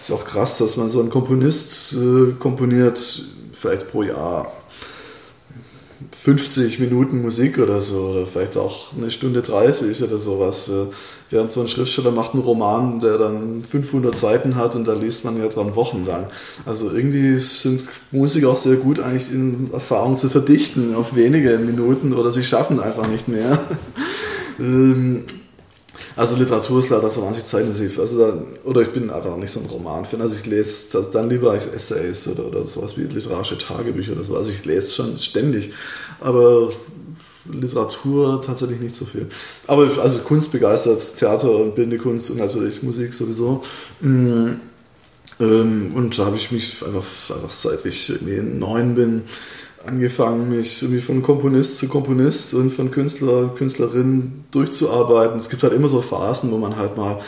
[0.00, 4.50] ist auch krass, dass man so einen Komponist äh, komponiert, vielleicht pro Jahr
[6.12, 10.68] 50 Minuten Musik oder so, oder vielleicht auch eine Stunde 30 oder sowas.
[10.68, 10.86] Äh,
[11.28, 15.24] während so ein Schriftsteller macht einen Roman, der dann 500 Seiten hat und da liest
[15.24, 16.26] man ja dran wochenlang.
[16.64, 22.14] Also irgendwie sind Musiker auch sehr gut eigentlich in Erfahrung zu verdichten auf wenige Minuten
[22.14, 23.58] oder sie schaffen einfach nicht mehr.
[26.16, 27.98] also Literatur ist leider so wahnsinnig zeitintensiv.
[27.98, 30.20] Also da, oder ich bin einfach nicht so ein Roman-Fan.
[30.20, 34.36] Also ich lese dann lieber Essays oder, oder sowas wie literarische Tagebücher oder so.
[34.36, 35.72] Also ich lese schon ständig.
[36.20, 36.70] Aber
[37.50, 39.26] Literatur tatsächlich nicht so viel.
[39.66, 43.62] Aber also Kunst begeistert, Theater und bildende Kunst und natürlich Musik sowieso.
[44.00, 44.52] Mm,
[45.40, 49.22] ähm, und da habe ich mich einfach, einfach seit ich neun bin,
[49.86, 55.38] angefangen, mich irgendwie von Komponist zu Komponist und von Künstler, Künstlerin durchzuarbeiten.
[55.38, 57.18] Es gibt halt immer so Phasen, wo man halt mal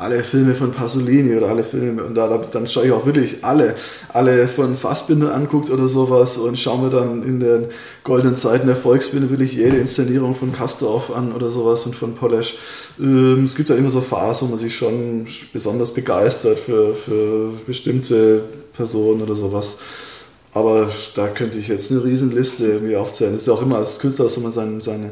[0.00, 3.74] alle Filme von Pasolini oder alle Filme und da, dann schaue ich auch wirklich alle,
[4.08, 7.66] alle von Fassbinder anguckt oder sowas und schaue mir dann in den
[8.02, 12.56] goldenen Zeiten der Volksbinde wirklich jede Inszenierung von Castorf an oder sowas und von Polesch.
[12.98, 17.52] Ähm, es gibt ja immer so Phasen, wo man sich schon besonders begeistert für, für
[17.66, 18.42] bestimmte
[18.72, 19.80] Personen oder sowas.
[20.52, 23.32] Aber da könnte ich jetzt eine Riesenliste irgendwie aufzählen.
[23.32, 25.10] Das ist ja auch immer als Künstler, dass man seine, seine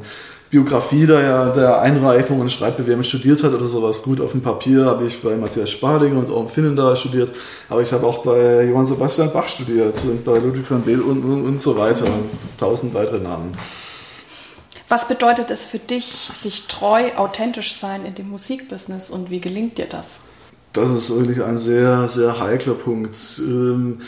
[0.50, 4.02] Biografie der, der Einreifung und Schreibbewerbung studiert hat oder sowas.
[4.02, 7.30] Gut, auf dem Papier habe ich bei Matthias Sparlinger und Orm Finnender studiert,
[7.68, 11.22] aber ich habe auch bei Johann Sebastian Bach studiert und bei Ludwig van Beek und,
[11.22, 12.06] und, und so weiter.
[12.06, 13.52] Und tausend weitere Namen.
[14.88, 19.76] Was bedeutet es für dich, sich treu, authentisch sein in dem Musikbusiness und wie gelingt
[19.76, 20.22] dir das?
[20.72, 23.16] Das ist wirklich ein sehr, sehr heikler Punkt.
[23.38, 24.00] Ähm,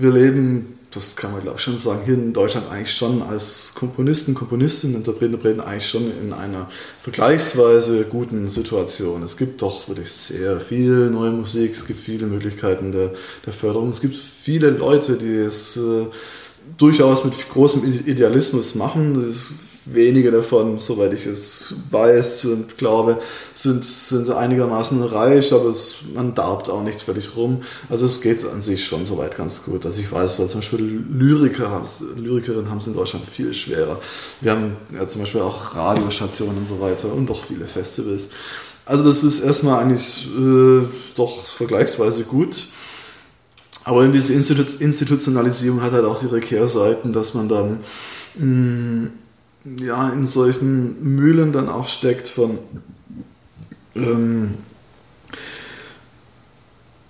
[0.00, 3.74] wir leben, das kann man glaube ich schon sagen, hier in Deutschland eigentlich schon als
[3.74, 6.68] Komponisten, Komponistinnen, Interpreten, Interpreten eigentlich schon in einer
[7.00, 9.22] vergleichsweise guten Situation.
[9.22, 13.12] Es gibt doch wirklich sehr viel neue Musik, es gibt viele Möglichkeiten der,
[13.44, 16.06] der Förderung, es gibt viele Leute, die es äh,
[16.76, 19.26] durchaus mit großem Idealismus machen.
[19.26, 19.52] Das
[19.92, 23.18] wenige davon, soweit ich es weiß und glaube,
[23.54, 27.62] sind, sind einigermaßen reich, aber es, man darbt auch nicht völlig rum.
[27.88, 29.86] Also es geht an sich schon soweit ganz gut.
[29.86, 31.82] Also ich weiß, weil zum Beispiel Lyriker
[32.16, 34.00] Lyrikerinnen haben es in Deutschland viel schwerer.
[34.40, 38.30] Wir haben ja zum Beispiel auch Radiostationen und so weiter und doch viele Festivals.
[38.84, 42.56] Also das ist erstmal eigentlich äh, doch vergleichsweise gut.
[43.84, 47.80] Aber diese Institutionalisierung hat halt auch ihre Kehrseiten, dass man dann
[48.34, 49.12] mh, mm,
[49.76, 52.58] ja, in solchen Mühlen dann auch steckt von
[53.94, 54.54] ähm,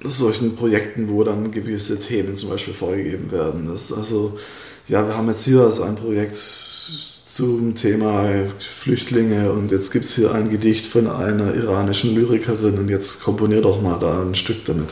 [0.03, 3.69] solchen Projekten, wo dann gewisse Themen zum Beispiel vorgegeben werden.
[3.71, 4.39] Das also,
[4.87, 10.17] ja, wir haben jetzt hier also ein Projekt zum Thema Flüchtlinge und jetzt gibt es
[10.17, 14.65] hier ein Gedicht von einer iranischen Lyrikerin und jetzt komponiert doch mal da ein Stück
[14.65, 14.89] damit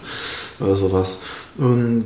[0.60, 1.22] oder sowas.
[1.56, 2.04] Und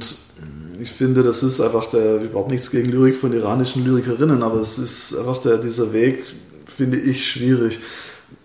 [0.81, 4.79] ich finde, das ist einfach der, überhaupt nichts gegen Lyrik von iranischen Lyrikerinnen, aber es
[4.79, 6.25] ist einfach der, dieser Weg,
[6.67, 7.81] finde ich, schwierig.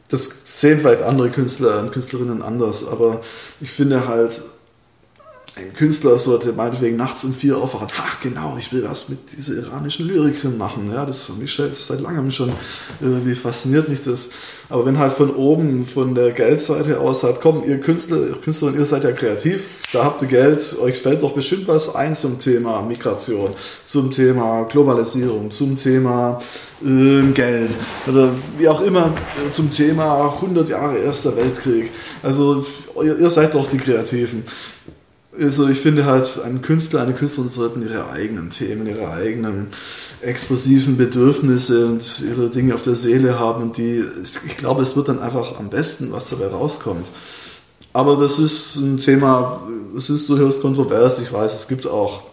[0.10, 3.22] Das sehen vielleicht andere Künstler und Künstlerinnen anders, aber
[3.62, 4.42] ich finde halt,
[5.58, 7.88] ein Künstler sollte meinetwegen nachts um vier aufwachen.
[7.98, 10.92] Ach genau, ich will was mit dieser iranischen Lyrikerin machen.
[10.94, 12.52] Ja, das mich seit langem schon
[13.00, 14.32] irgendwie fasziniert mich das.
[14.68, 18.70] Aber wenn halt von oben, von der Geldseite aus halt, komm, ihr Künstler, ihr Künstler
[18.70, 22.16] und ihr seid ja kreativ, da habt ihr Geld, euch fällt doch bestimmt was ein
[22.16, 23.54] zum Thema Migration,
[23.86, 26.42] zum Thema Globalisierung, zum Thema
[26.84, 27.72] äh, Geld
[28.08, 29.14] oder wie auch immer,
[29.48, 31.92] äh, zum Thema 100 Jahre Erster Weltkrieg.
[32.22, 32.66] Also
[33.02, 34.44] ihr, ihr seid doch die Kreativen.
[35.40, 39.68] Also ich finde halt, ein Künstler, eine Künstlerin sollten ihre eigenen Themen, ihre eigenen
[40.22, 44.04] explosiven Bedürfnisse und ihre Dinge auf der Seele haben die,
[44.46, 47.12] ich glaube, es wird dann einfach am besten, was dabei rauskommt.
[47.92, 49.62] Aber das ist ein Thema,
[49.98, 51.20] es ist durchaus kontrovers.
[51.20, 52.24] Ich weiß, es gibt auch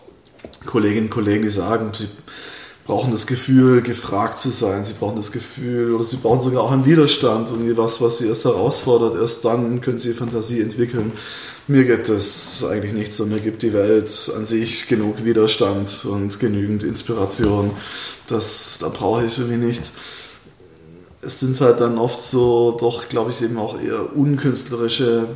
[0.67, 2.09] Kolleginnen und Kollegen, die sagen, sie
[2.93, 4.85] brauchen das Gefühl, gefragt zu sein.
[4.85, 8.27] Sie brauchen das Gefühl oder sie brauchen sogar auch einen Widerstand, irgendwie was, was sie
[8.27, 9.15] erst herausfordert.
[9.15, 11.13] Erst dann können sie Fantasie entwickeln.
[11.69, 13.25] Mir geht das eigentlich nicht so.
[13.25, 17.71] Mir gibt die Welt an sich genug Widerstand und genügend Inspiration.
[18.27, 19.93] Das, da brauche ich irgendwie nichts.
[21.25, 25.29] Es sind halt dann oft so, doch, glaube ich, eben auch eher unkünstlerische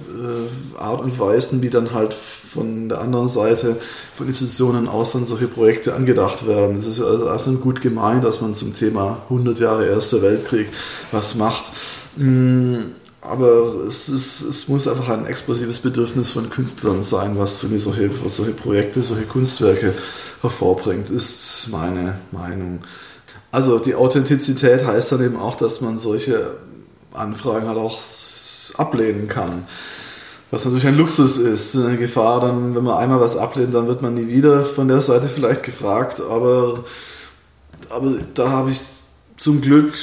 [0.77, 3.77] äh, Art und Weisen, wie dann halt von der anderen Seite
[4.14, 6.77] von Institutionen aus dann solche Projekte angedacht werden.
[6.77, 10.68] Es ist also, also gut gemeint, dass man zum Thema 100 Jahre Erster Weltkrieg
[11.12, 11.70] was macht.
[12.16, 12.79] Mm,
[13.20, 18.53] aber es, ist, es muss einfach ein explosives Bedürfnis von Künstlern sein, was solche, solche
[18.53, 19.94] Projekte, solche Kunstwerke
[20.42, 22.81] hervorbringt, ist meine Meinung.
[23.57, 26.59] Also die Authentizität heißt dann eben auch, dass man solche
[27.14, 27.99] Anfragen halt auch
[28.77, 29.66] ablehnen kann.
[30.51, 34.03] Was natürlich ein Luxus ist, eine Gefahr, dann, wenn man einmal was ablehnt, dann wird
[34.03, 36.85] man nie wieder von der Seite vielleicht gefragt, aber,
[37.88, 38.81] aber da habe ich
[39.38, 39.95] zum Glück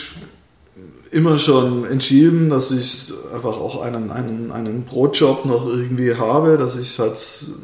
[1.13, 6.75] immer schon entschieden, dass ich einfach auch einen, einen, einen Brotjob noch irgendwie habe, dass
[6.75, 7.17] ich halt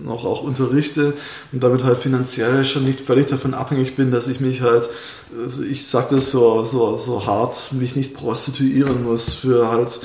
[0.03, 1.13] noch auch unterrichte
[1.51, 4.89] und damit halt finanziell schon nicht völlig davon abhängig bin, dass ich mich halt,
[5.41, 9.99] also ich sage das so, so, so hart, mich nicht prostituieren muss für halt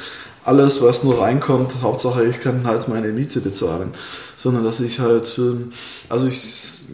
[0.44, 1.72] alles, was nur reinkommt.
[1.82, 3.92] Hauptsache, ich kann halt meine Miete bezahlen,
[4.36, 5.72] sondern dass ich halt, ähm,
[6.08, 6.42] also ich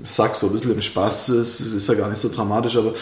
[0.04, 2.94] sag so ein bisschen im Spaß, es ist ja gar nicht so dramatisch, aber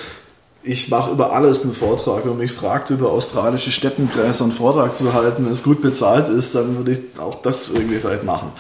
[0.69, 2.27] ich mache über alles einen Vortrag.
[2.27, 6.55] Wenn mich fragt, über australische Steppengräser einen Vortrag zu halten, wenn es gut bezahlt ist,
[6.55, 8.53] dann würde ich auch das irgendwie vielleicht machen.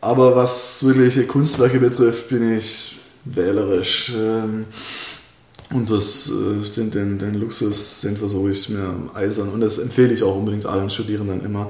[0.00, 4.12] Aber was wirkliche Kunstwerke betrifft, bin ich wählerisch.
[4.16, 4.64] Ähm,
[5.70, 9.50] und das, äh, den, den, den Luxus, den versuche ich mir eisern.
[9.50, 11.68] Und das empfehle ich auch unbedingt allen Studierenden immer,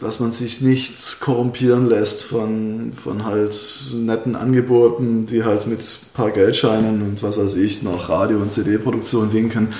[0.00, 3.54] dass man sich nicht korrumpieren lässt von, von halt
[3.92, 8.50] netten Angeboten, die halt mit ein paar Geldscheinen und was weiß ich noch Radio- und
[8.50, 9.74] CD-Produktion winken,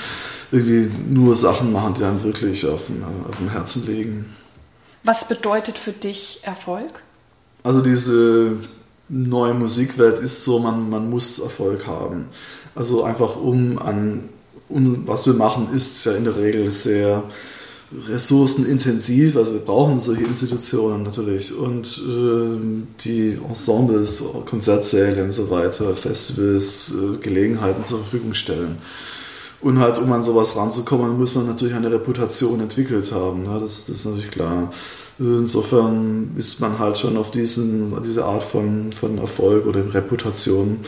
[0.52, 4.26] irgendwie nur Sachen machen, die einem wirklich auf dem, auf dem Herzen liegen.
[5.04, 7.02] Was bedeutet für dich Erfolg?
[7.62, 8.59] Also diese
[9.09, 12.28] neue Musikwelt ist so, man, man muss Erfolg haben.
[12.74, 14.28] Also einfach um an,
[14.68, 17.22] um, was wir machen, ist ja in der Regel sehr
[18.09, 19.37] ressourcenintensiv.
[19.37, 26.92] Also wir brauchen solche Institutionen natürlich und äh, die Ensembles, Konzertsäle und so weiter, Festivals,
[26.94, 28.79] äh, Gelegenheiten zur Verfügung stellen.
[29.61, 33.42] Und halt, um an sowas ranzukommen, muss man natürlich eine Reputation entwickelt haben.
[33.42, 33.59] Ne?
[33.61, 34.72] Das, das, ist natürlich klar.
[35.18, 40.79] Insofern ist man halt schon auf diesen, diese Art von, von Erfolg oder Reputation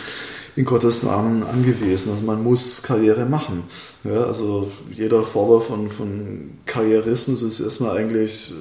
[0.57, 2.13] in Gottes Namen angewiesen.
[2.13, 3.65] Also man muss Karriere machen.
[4.05, 8.53] Ja, also jeder Vorwurf von, von Karrierismus ist erstmal eigentlich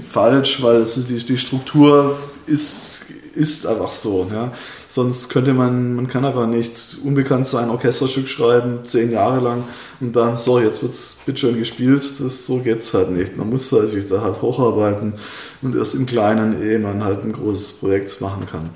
[0.00, 2.16] falsch, weil es die, die Struktur
[2.46, 4.28] ist, ist einfach so.
[4.32, 4.52] Ja.
[4.88, 9.64] Sonst könnte man, man kann einfach nicht unbekannt sein, Orchesterstück schreiben, zehn Jahre lang
[10.00, 12.02] und dann, so, jetzt wird es bitteschön gespielt.
[12.18, 13.36] Das, so geht's halt nicht.
[13.36, 15.14] Man muss halt sich da halt hocharbeiten
[15.62, 18.70] und erst im Kleinen, ehe man halt ein großes Projekt machen kann.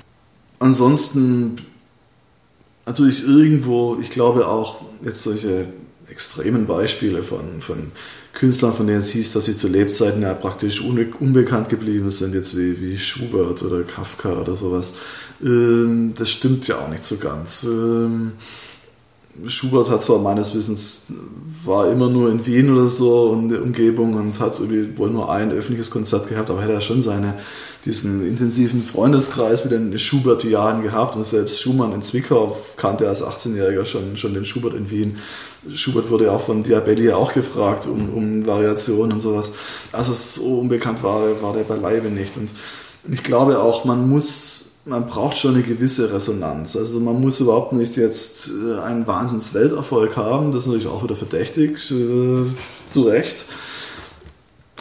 [0.59, 1.57] Ansonsten
[2.85, 5.67] natürlich irgendwo, ich glaube auch jetzt solche
[6.07, 7.91] extremen Beispiele von, von
[8.33, 12.35] Künstlern, von denen es hieß, dass sie zu Lebzeiten ja praktisch unbe unbekannt geblieben sind,
[12.35, 14.95] jetzt wie, wie Schubert oder Kafka oder sowas.
[15.43, 17.63] Ähm, das stimmt ja auch nicht so ganz.
[17.63, 18.33] Ähm,
[19.47, 21.07] Schubert hat zwar meines Wissens,
[21.65, 25.29] war immer nur in Wien oder so und der Umgebung und hat irgendwie wohl nur
[25.29, 27.33] ein öffentliches Konzert gehabt, aber hätte er schon seine,
[27.85, 33.85] diesen intensiven Freundeskreis mit den Schubert-Jahren gehabt und selbst Schumann in Zwickau kannte als 18-Jähriger
[33.85, 35.17] schon, schon den Schubert in Wien.
[35.73, 39.53] Schubert wurde ja auch von Diabelli auch gefragt um, um Variationen und sowas.
[39.91, 42.37] Also so unbekannt war, war der beileibe nicht.
[42.37, 42.49] Und
[43.07, 46.75] ich glaube auch, man muss man braucht schon eine gewisse Resonanz.
[46.75, 51.15] Also man muss überhaupt nicht jetzt äh, einen Wahnsinns-Welterfolg haben, das ist natürlich auch wieder
[51.15, 52.45] verdächtig, äh,
[52.85, 53.47] zu Recht.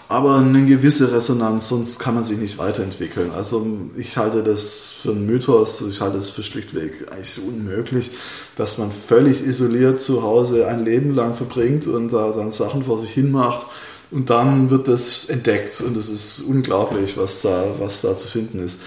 [0.09, 3.31] Aber eine gewisse Resonanz, sonst kann man sich nicht weiterentwickeln.
[3.33, 8.11] Also ich halte das für einen Mythos, ich halte es für schlichtweg eigentlich unmöglich,
[8.57, 12.99] dass man völlig isoliert zu Hause ein Leben lang verbringt und da dann Sachen vor
[12.99, 13.67] sich hin macht
[14.11, 18.63] und dann wird das entdeckt und es ist unglaublich, was da, was da zu finden
[18.65, 18.83] ist.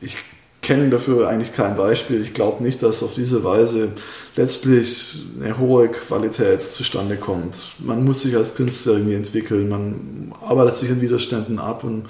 [0.00, 0.18] Ich
[0.64, 2.22] kenne dafür eigentlich kein Beispiel.
[2.22, 3.92] Ich glaube nicht, dass auf diese Weise
[4.34, 7.72] letztlich eine hohe Qualität zustande kommt.
[7.78, 12.06] Man muss sich als Künstler irgendwie entwickeln, man arbeitet sich in Widerständen ab und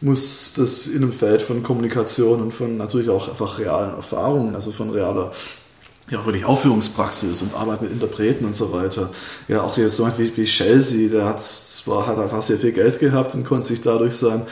[0.00, 4.72] muss das in einem Feld von Kommunikation und von natürlich auch einfach realen Erfahrungen, also
[4.72, 5.30] von realer
[6.10, 9.10] ja, wirklich Aufführungspraxis und Arbeit mit Interpreten und so weiter.
[9.46, 11.40] Ja, auch jetzt so wie, wie Chelsea, der hat
[11.84, 14.42] zwar hat einfach sehr viel Geld gehabt und konnte sich dadurch seinen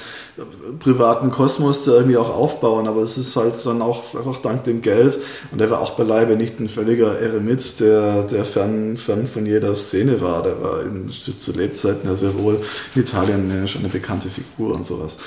[0.79, 5.19] privaten Kosmos irgendwie auch aufbauen, aber es ist halt dann auch einfach dank dem Geld
[5.51, 9.75] und er war auch beileibe nicht ein völliger Eremit, der, der fern, fern von jeder
[9.75, 10.43] Szene war.
[10.43, 12.61] Der war in, zu Lebzeiten ja sehr wohl
[12.95, 15.19] in Italien schon eine bekannte Figur und sowas.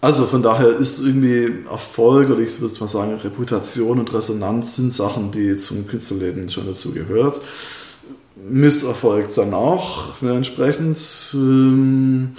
[0.00, 4.92] Also von daher ist irgendwie Erfolg oder ich würde mal sagen Reputation und Resonanz sind
[4.92, 7.40] Sachen, die zum Künstlerleben schon dazu gehört.
[8.48, 10.98] Misserfolg dann auch entsprechend
[11.34, 12.32] ähm,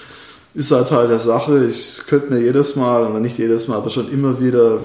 [0.54, 1.66] ist halt Teil der Sache.
[1.66, 4.80] Ich könnte mir jedes Mal, oder nicht jedes Mal, aber schon immer wieder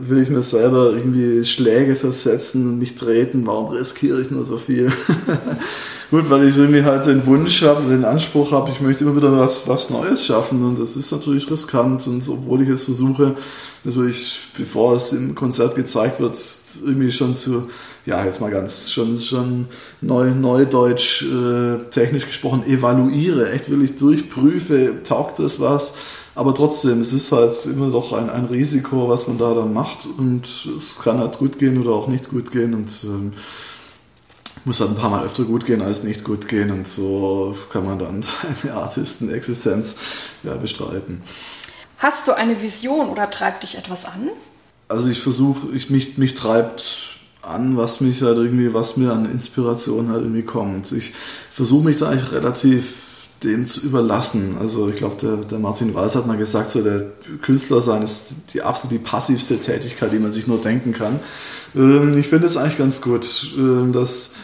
[0.00, 3.46] will ich mir selber irgendwie Schläge versetzen und mich treten.
[3.46, 4.92] Warum riskiere ich nur so viel?
[6.10, 9.34] Gut, weil ich irgendwie halt den Wunsch habe, den Anspruch habe, ich möchte immer wieder
[9.34, 13.34] was, was Neues schaffen und das ist natürlich riskant und obwohl ich es versuche,
[13.82, 16.38] natürlich, bevor es im Konzert gezeigt wird,
[16.84, 17.70] irgendwie schon zu,
[18.04, 19.68] ja, jetzt mal ganz, schon, schon
[20.00, 25.94] neu, neudeutsch, äh, technisch gesprochen, evaluiere, echt wirklich durchprüfe, taugt das was,
[26.34, 30.06] aber trotzdem, es ist halt immer doch ein, ein Risiko, was man da dann macht.
[30.06, 32.72] Und es kann halt gut gehen oder auch nicht gut gehen.
[32.72, 33.32] Und ähm,
[34.64, 36.70] muss halt ein paar Mal öfter gut gehen als nicht gut gehen.
[36.70, 38.22] Und so kann man dann
[38.62, 39.96] seine Artistenexistenz
[40.42, 41.22] ja, bestreiten.
[41.98, 44.30] Hast du eine Vision oder treibt dich etwas an?
[44.88, 47.11] Also ich versuche, ich, mich, mich treibt
[47.42, 50.92] an, was mich halt irgendwie, was mir an Inspiration halt irgendwie kommt.
[50.92, 51.12] Ich
[51.50, 53.12] versuche mich da eigentlich relativ
[53.42, 54.56] dem zu überlassen.
[54.60, 57.06] Also ich glaube, der, der Martin Weiß hat mal gesagt, so der
[57.42, 61.18] Künstler sein ist die absolut die passivste Tätigkeit, die man sich nur denken kann.
[61.74, 64.34] Ähm, ich finde es eigentlich ganz gut, ähm, dass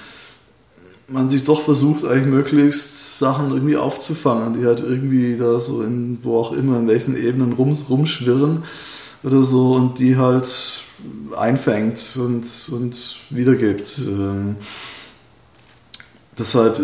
[1.07, 6.19] man sich doch versucht, eigentlich möglichst Sachen irgendwie aufzufangen, die halt irgendwie da so in,
[6.23, 8.65] wo auch immer, in welchen Ebenen rum, rumschwirren
[9.23, 10.49] oder so und die halt
[11.37, 13.99] einfängt und, und wiedergibt.
[14.07, 14.57] Ähm,
[16.39, 16.77] deshalb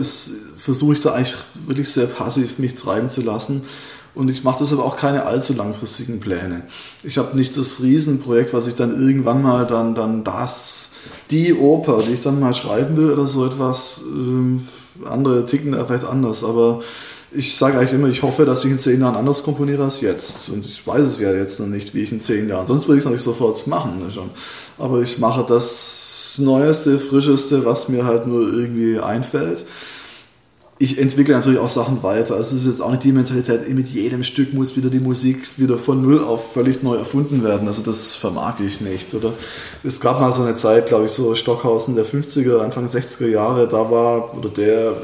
[0.58, 3.62] versuche ich da eigentlich wirklich sehr passiv mich treiben zu lassen
[4.14, 6.62] und ich mache aber auch keine allzu langfristigen Pläne.
[7.02, 10.92] Ich habe nicht das Riesenprojekt, was ich dann irgendwann mal dann, dann das,
[11.30, 14.04] die Oper, die ich dann mal schreiben will oder so etwas.
[14.06, 14.62] Ähm,
[15.04, 16.82] andere ticken da vielleicht anders, aber
[17.34, 20.48] ich sage eigentlich immer, ich hoffe, dass ich in zehn Jahren anders komponiere als jetzt.
[20.48, 22.66] Und ich weiß es ja jetzt noch nicht, wie ich in zehn Jahren.
[22.66, 24.02] Sonst würde ich es natürlich sofort machen.
[24.10, 24.30] Schon.
[24.78, 29.64] Aber ich mache das Neueste, Frischeste, was mir halt nur irgendwie einfällt
[30.78, 32.34] ich entwickle natürlich auch Sachen weiter.
[32.34, 35.58] Also es ist jetzt auch nicht die Mentalität, mit jedem Stück muss wieder die Musik
[35.58, 37.68] wieder von null auf völlig neu erfunden werden.
[37.68, 39.14] Also das vermag ich nicht.
[39.14, 39.32] Oder
[39.84, 43.68] es gab mal so eine Zeit, glaube ich, so Stockhausen der 50er, Anfang 60er Jahre,
[43.68, 44.96] da war, oder der,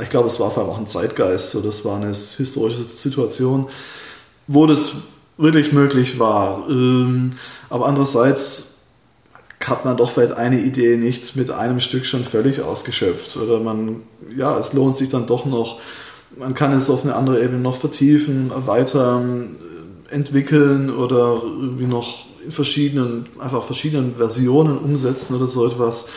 [0.00, 3.68] ich glaube, es war einfach auch ein Zeitgeist, so das war eine historische Situation,
[4.46, 4.92] wo das
[5.36, 6.66] wirklich möglich war.
[6.68, 7.32] Ähm,
[7.70, 8.72] aber andererseits
[9.68, 13.36] hat man doch vielleicht eine Idee nicht mit einem Stück schon völlig ausgeschöpft.
[13.36, 14.02] Oder man,
[14.36, 15.80] ja, es lohnt sich dann doch noch,
[16.36, 22.26] man kann es auf eine andere Ebene noch vertiefen, weiter äh, entwickeln oder irgendwie noch
[22.44, 26.08] in verschiedenen, einfach verschiedenen Versionen umsetzen oder so etwas.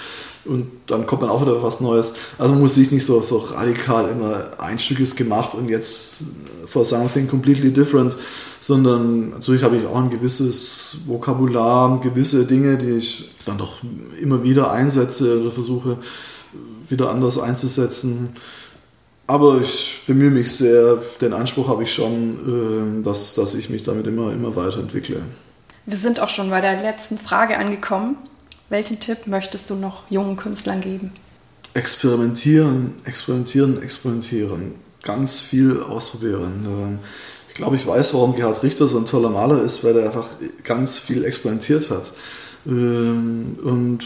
[0.46, 2.14] Und dann kommt man auch wieder was Neues.
[2.38, 6.24] Also man muss sich nicht so, so radikal immer ein Stück ist gemacht und jetzt
[6.68, 8.16] for something completely different,
[8.60, 13.78] sondern natürlich habe ich auch ein gewisses Vokabular, gewisse Dinge, die ich dann doch
[14.22, 15.98] immer wieder einsetze oder versuche
[16.90, 18.36] wieder anders einzusetzen.
[19.28, 23.84] Aber ich bemühe mich sehr, den Anspruch habe ich schon, ähm, dass, dass ich mich
[23.84, 25.22] damit immer, immer weiterentwickle.
[25.88, 28.18] Wir sind auch schon bei der letzten Frage angekommen.
[28.70, 31.12] Welchen Tipp möchtest du noch jungen Künstlern geben?
[31.74, 34.76] Experimentieren, experimentieren, experimentieren.
[35.04, 36.66] Ganz viel ausprobieren.
[36.66, 37.00] Ähm,
[37.48, 40.28] ich glaube, ich weiß, warum Gerhard Richter so ein toller Maler ist, weil er einfach
[40.64, 42.12] ganz viel experimentiert hat.
[42.66, 44.04] Ähm, und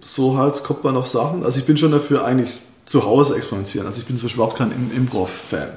[0.00, 1.44] so halt kommt man auf Sachen.
[1.44, 3.86] Also ich bin schon dafür eigentlich zu Hause experimentieren.
[3.86, 5.70] Also ich bin zum Beispiel überhaupt kein Improv-Fan.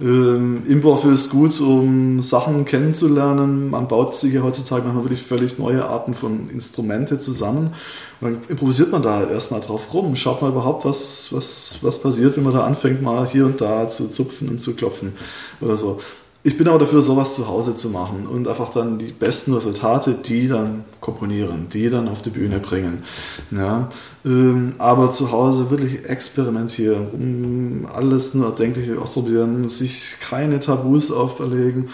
[0.00, 3.68] Ähm, Improv ist gut, um Sachen kennenzulernen.
[3.68, 7.74] Man baut sich ja heutzutage manchmal wirklich völlig neue Arten von Instrumente zusammen.
[8.20, 12.00] Und dann improvisiert man da halt erstmal drauf rum, schaut mal überhaupt, was, was, was
[12.00, 15.12] passiert, wenn man da anfängt, mal hier und da zu zupfen und zu klopfen
[15.60, 16.00] oder so.
[16.42, 20.14] Ich bin aber dafür, sowas zu Hause zu machen und einfach dann die besten Resultate,
[20.14, 23.02] die dann komponieren, die dann auf die Bühne bringen.
[23.50, 23.90] Ja,
[24.24, 31.90] ähm, aber zu Hause wirklich experimentieren, um alles nur Erdenkliche ausprobieren, sich keine Tabus auferlegen.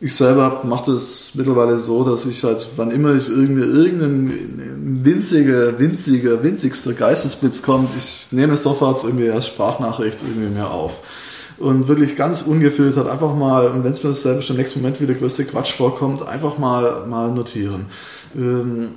[0.00, 5.78] Ich selber mache das mittlerweile so, dass ich halt, wann immer ich irgendwie irgendein winziger,
[5.78, 11.02] winziger, winzigster Geistesblitz kommt, ich nehme sofort irgendwie als Sprachnachricht irgendwie mehr auf
[11.58, 15.14] und wirklich ganz ungefiltert einfach mal, und wenn es mir selbst im nächsten Moment wieder
[15.14, 17.86] größte Quatsch vorkommt, einfach mal, mal notieren.
[18.36, 18.88] Ähm,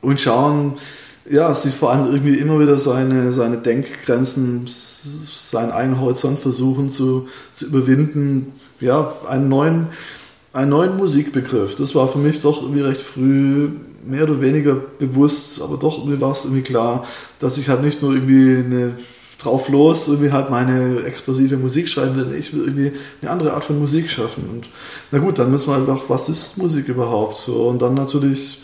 [0.00, 0.74] und schauen,
[1.30, 7.28] ja, sich vor allem irgendwie immer wieder seine, seine Denkgrenzen, seinen eigenen Horizont versuchen zu,
[7.52, 9.88] zu überwinden, ja, einen neuen,
[10.52, 11.76] einen neuen Musikbegriff.
[11.76, 13.70] Das war für mich doch irgendwie recht früh
[14.04, 17.04] mehr oder weniger bewusst, aber doch irgendwie war es irgendwie klar,
[17.38, 18.92] dass ich halt nicht nur irgendwie eine
[19.38, 22.34] drauf los, irgendwie halt meine explosive Musik schreiben will.
[22.36, 24.44] Ich will irgendwie eine andere Art von Musik schaffen.
[24.50, 24.68] Und
[25.12, 27.36] na gut, dann müssen wir einfach, was ist Musik überhaupt?
[27.36, 28.62] So, und dann natürlich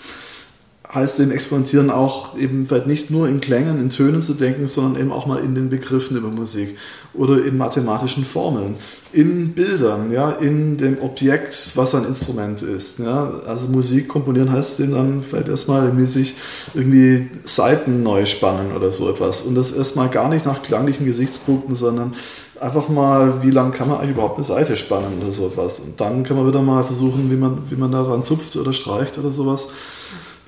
[0.94, 5.00] heißt den Experimentieren auch eben vielleicht nicht nur in Klängen, in Tönen zu denken, sondern
[5.00, 6.76] eben auch mal in den Begriffen über Musik
[7.14, 8.76] oder in mathematischen Formeln,
[9.12, 13.00] in Bildern, ja, in dem Objekt, was ein Instrument ist.
[13.00, 13.32] Ja.
[13.46, 16.34] Also Musik komponieren heißt den dann vielleicht erstmal irgendwie sich
[16.74, 19.42] irgendwie Seiten neu spannen oder so etwas.
[19.42, 22.14] Und das erstmal gar nicht nach klanglichen Gesichtspunkten, sondern
[22.60, 25.80] einfach mal, wie lang kann man eigentlich überhaupt eine Seite spannen oder so etwas.
[25.80, 29.18] Und dann kann man wieder mal versuchen, wie man, wie man daran zupft oder streicht
[29.18, 29.68] oder sowas.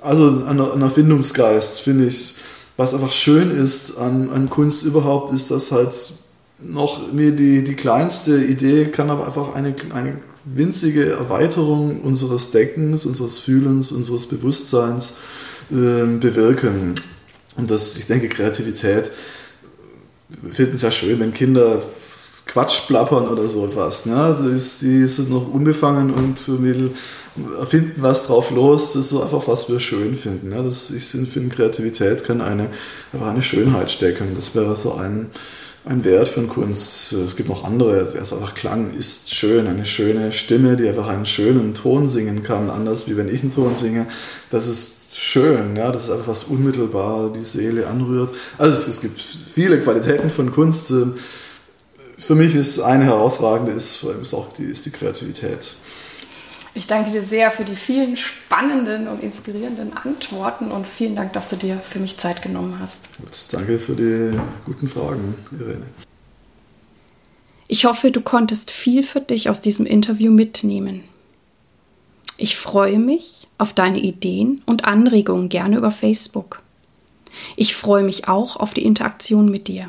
[0.00, 2.36] Also ein, ein Erfindungsgeist, finde ich.
[2.76, 5.94] Was einfach schön ist an, an Kunst überhaupt, ist, dass halt
[6.58, 13.06] noch mir die, die kleinste Idee kann aber einfach eine, eine winzige Erweiterung unseres Denkens,
[13.06, 15.16] unseres Fühlens, unseres Bewusstseins
[15.70, 17.00] äh, bewirken.
[17.56, 19.10] Und das, ich denke, Kreativität
[20.50, 21.82] finden es ja schön, wenn Kinder
[22.46, 24.06] Quatsch plappern oder so etwas.
[24.06, 24.36] Ne?
[24.80, 26.48] Die, sind noch unbefangen und
[27.58, 28.92] erfinden was drauf los.
[28.92, 30.50] Das ist so einfach, was wir schön finden.
[30.50, 30.62] Ne?
[30.62, 32.70] Das, ich finde, Kreativität kann eine,
[33.12, 34.28] einfach eine Schönheit stecken.
[34.36, 35.30] Das wäre so ein,
[35.84, 37.12] ein Wert von Kunst.
[37.12, 38.08] Es gibt noch andere.
[38.16, 39.66] Also einfach Klang ist schön.
[39.66, 42.70] Eine schöne Stimme, die einfach einen schönen Ton singen kann.
[42.70, 44.06] Anders wie wenn ich einen Ton singe.
[44.50, 48.34] Das ist schön, ja, das ist einfach was unmittelbar die Seele anrührt.
[48.58, 50.92] Also es, es gibt viele Qualitäten von Kunst
[52.16, 55.76] für mich ist eine herausragende, ist, ist auch die, ist die Kreativität.
[56.74, 61.48] Ich danke dir sehr für die vielen spannenden und inspirierenden Antworten und vielen Dank, dass
[61.48, 62.98] du dir für mich Zeit genommen hast.
[63.50, 65.86] danke für die guten Fragen, Irene.
[67.68, 71.02] Ich hoffe, du konntest viel für dich aus diesem Interview mitnehmen.
[72.36, 76.60] Ich freue mich auf deine Ideen und Anregungen gerne über Facebook.
[77.56, 79.88] Ich freue mich auch auf die Interaktion mit dir.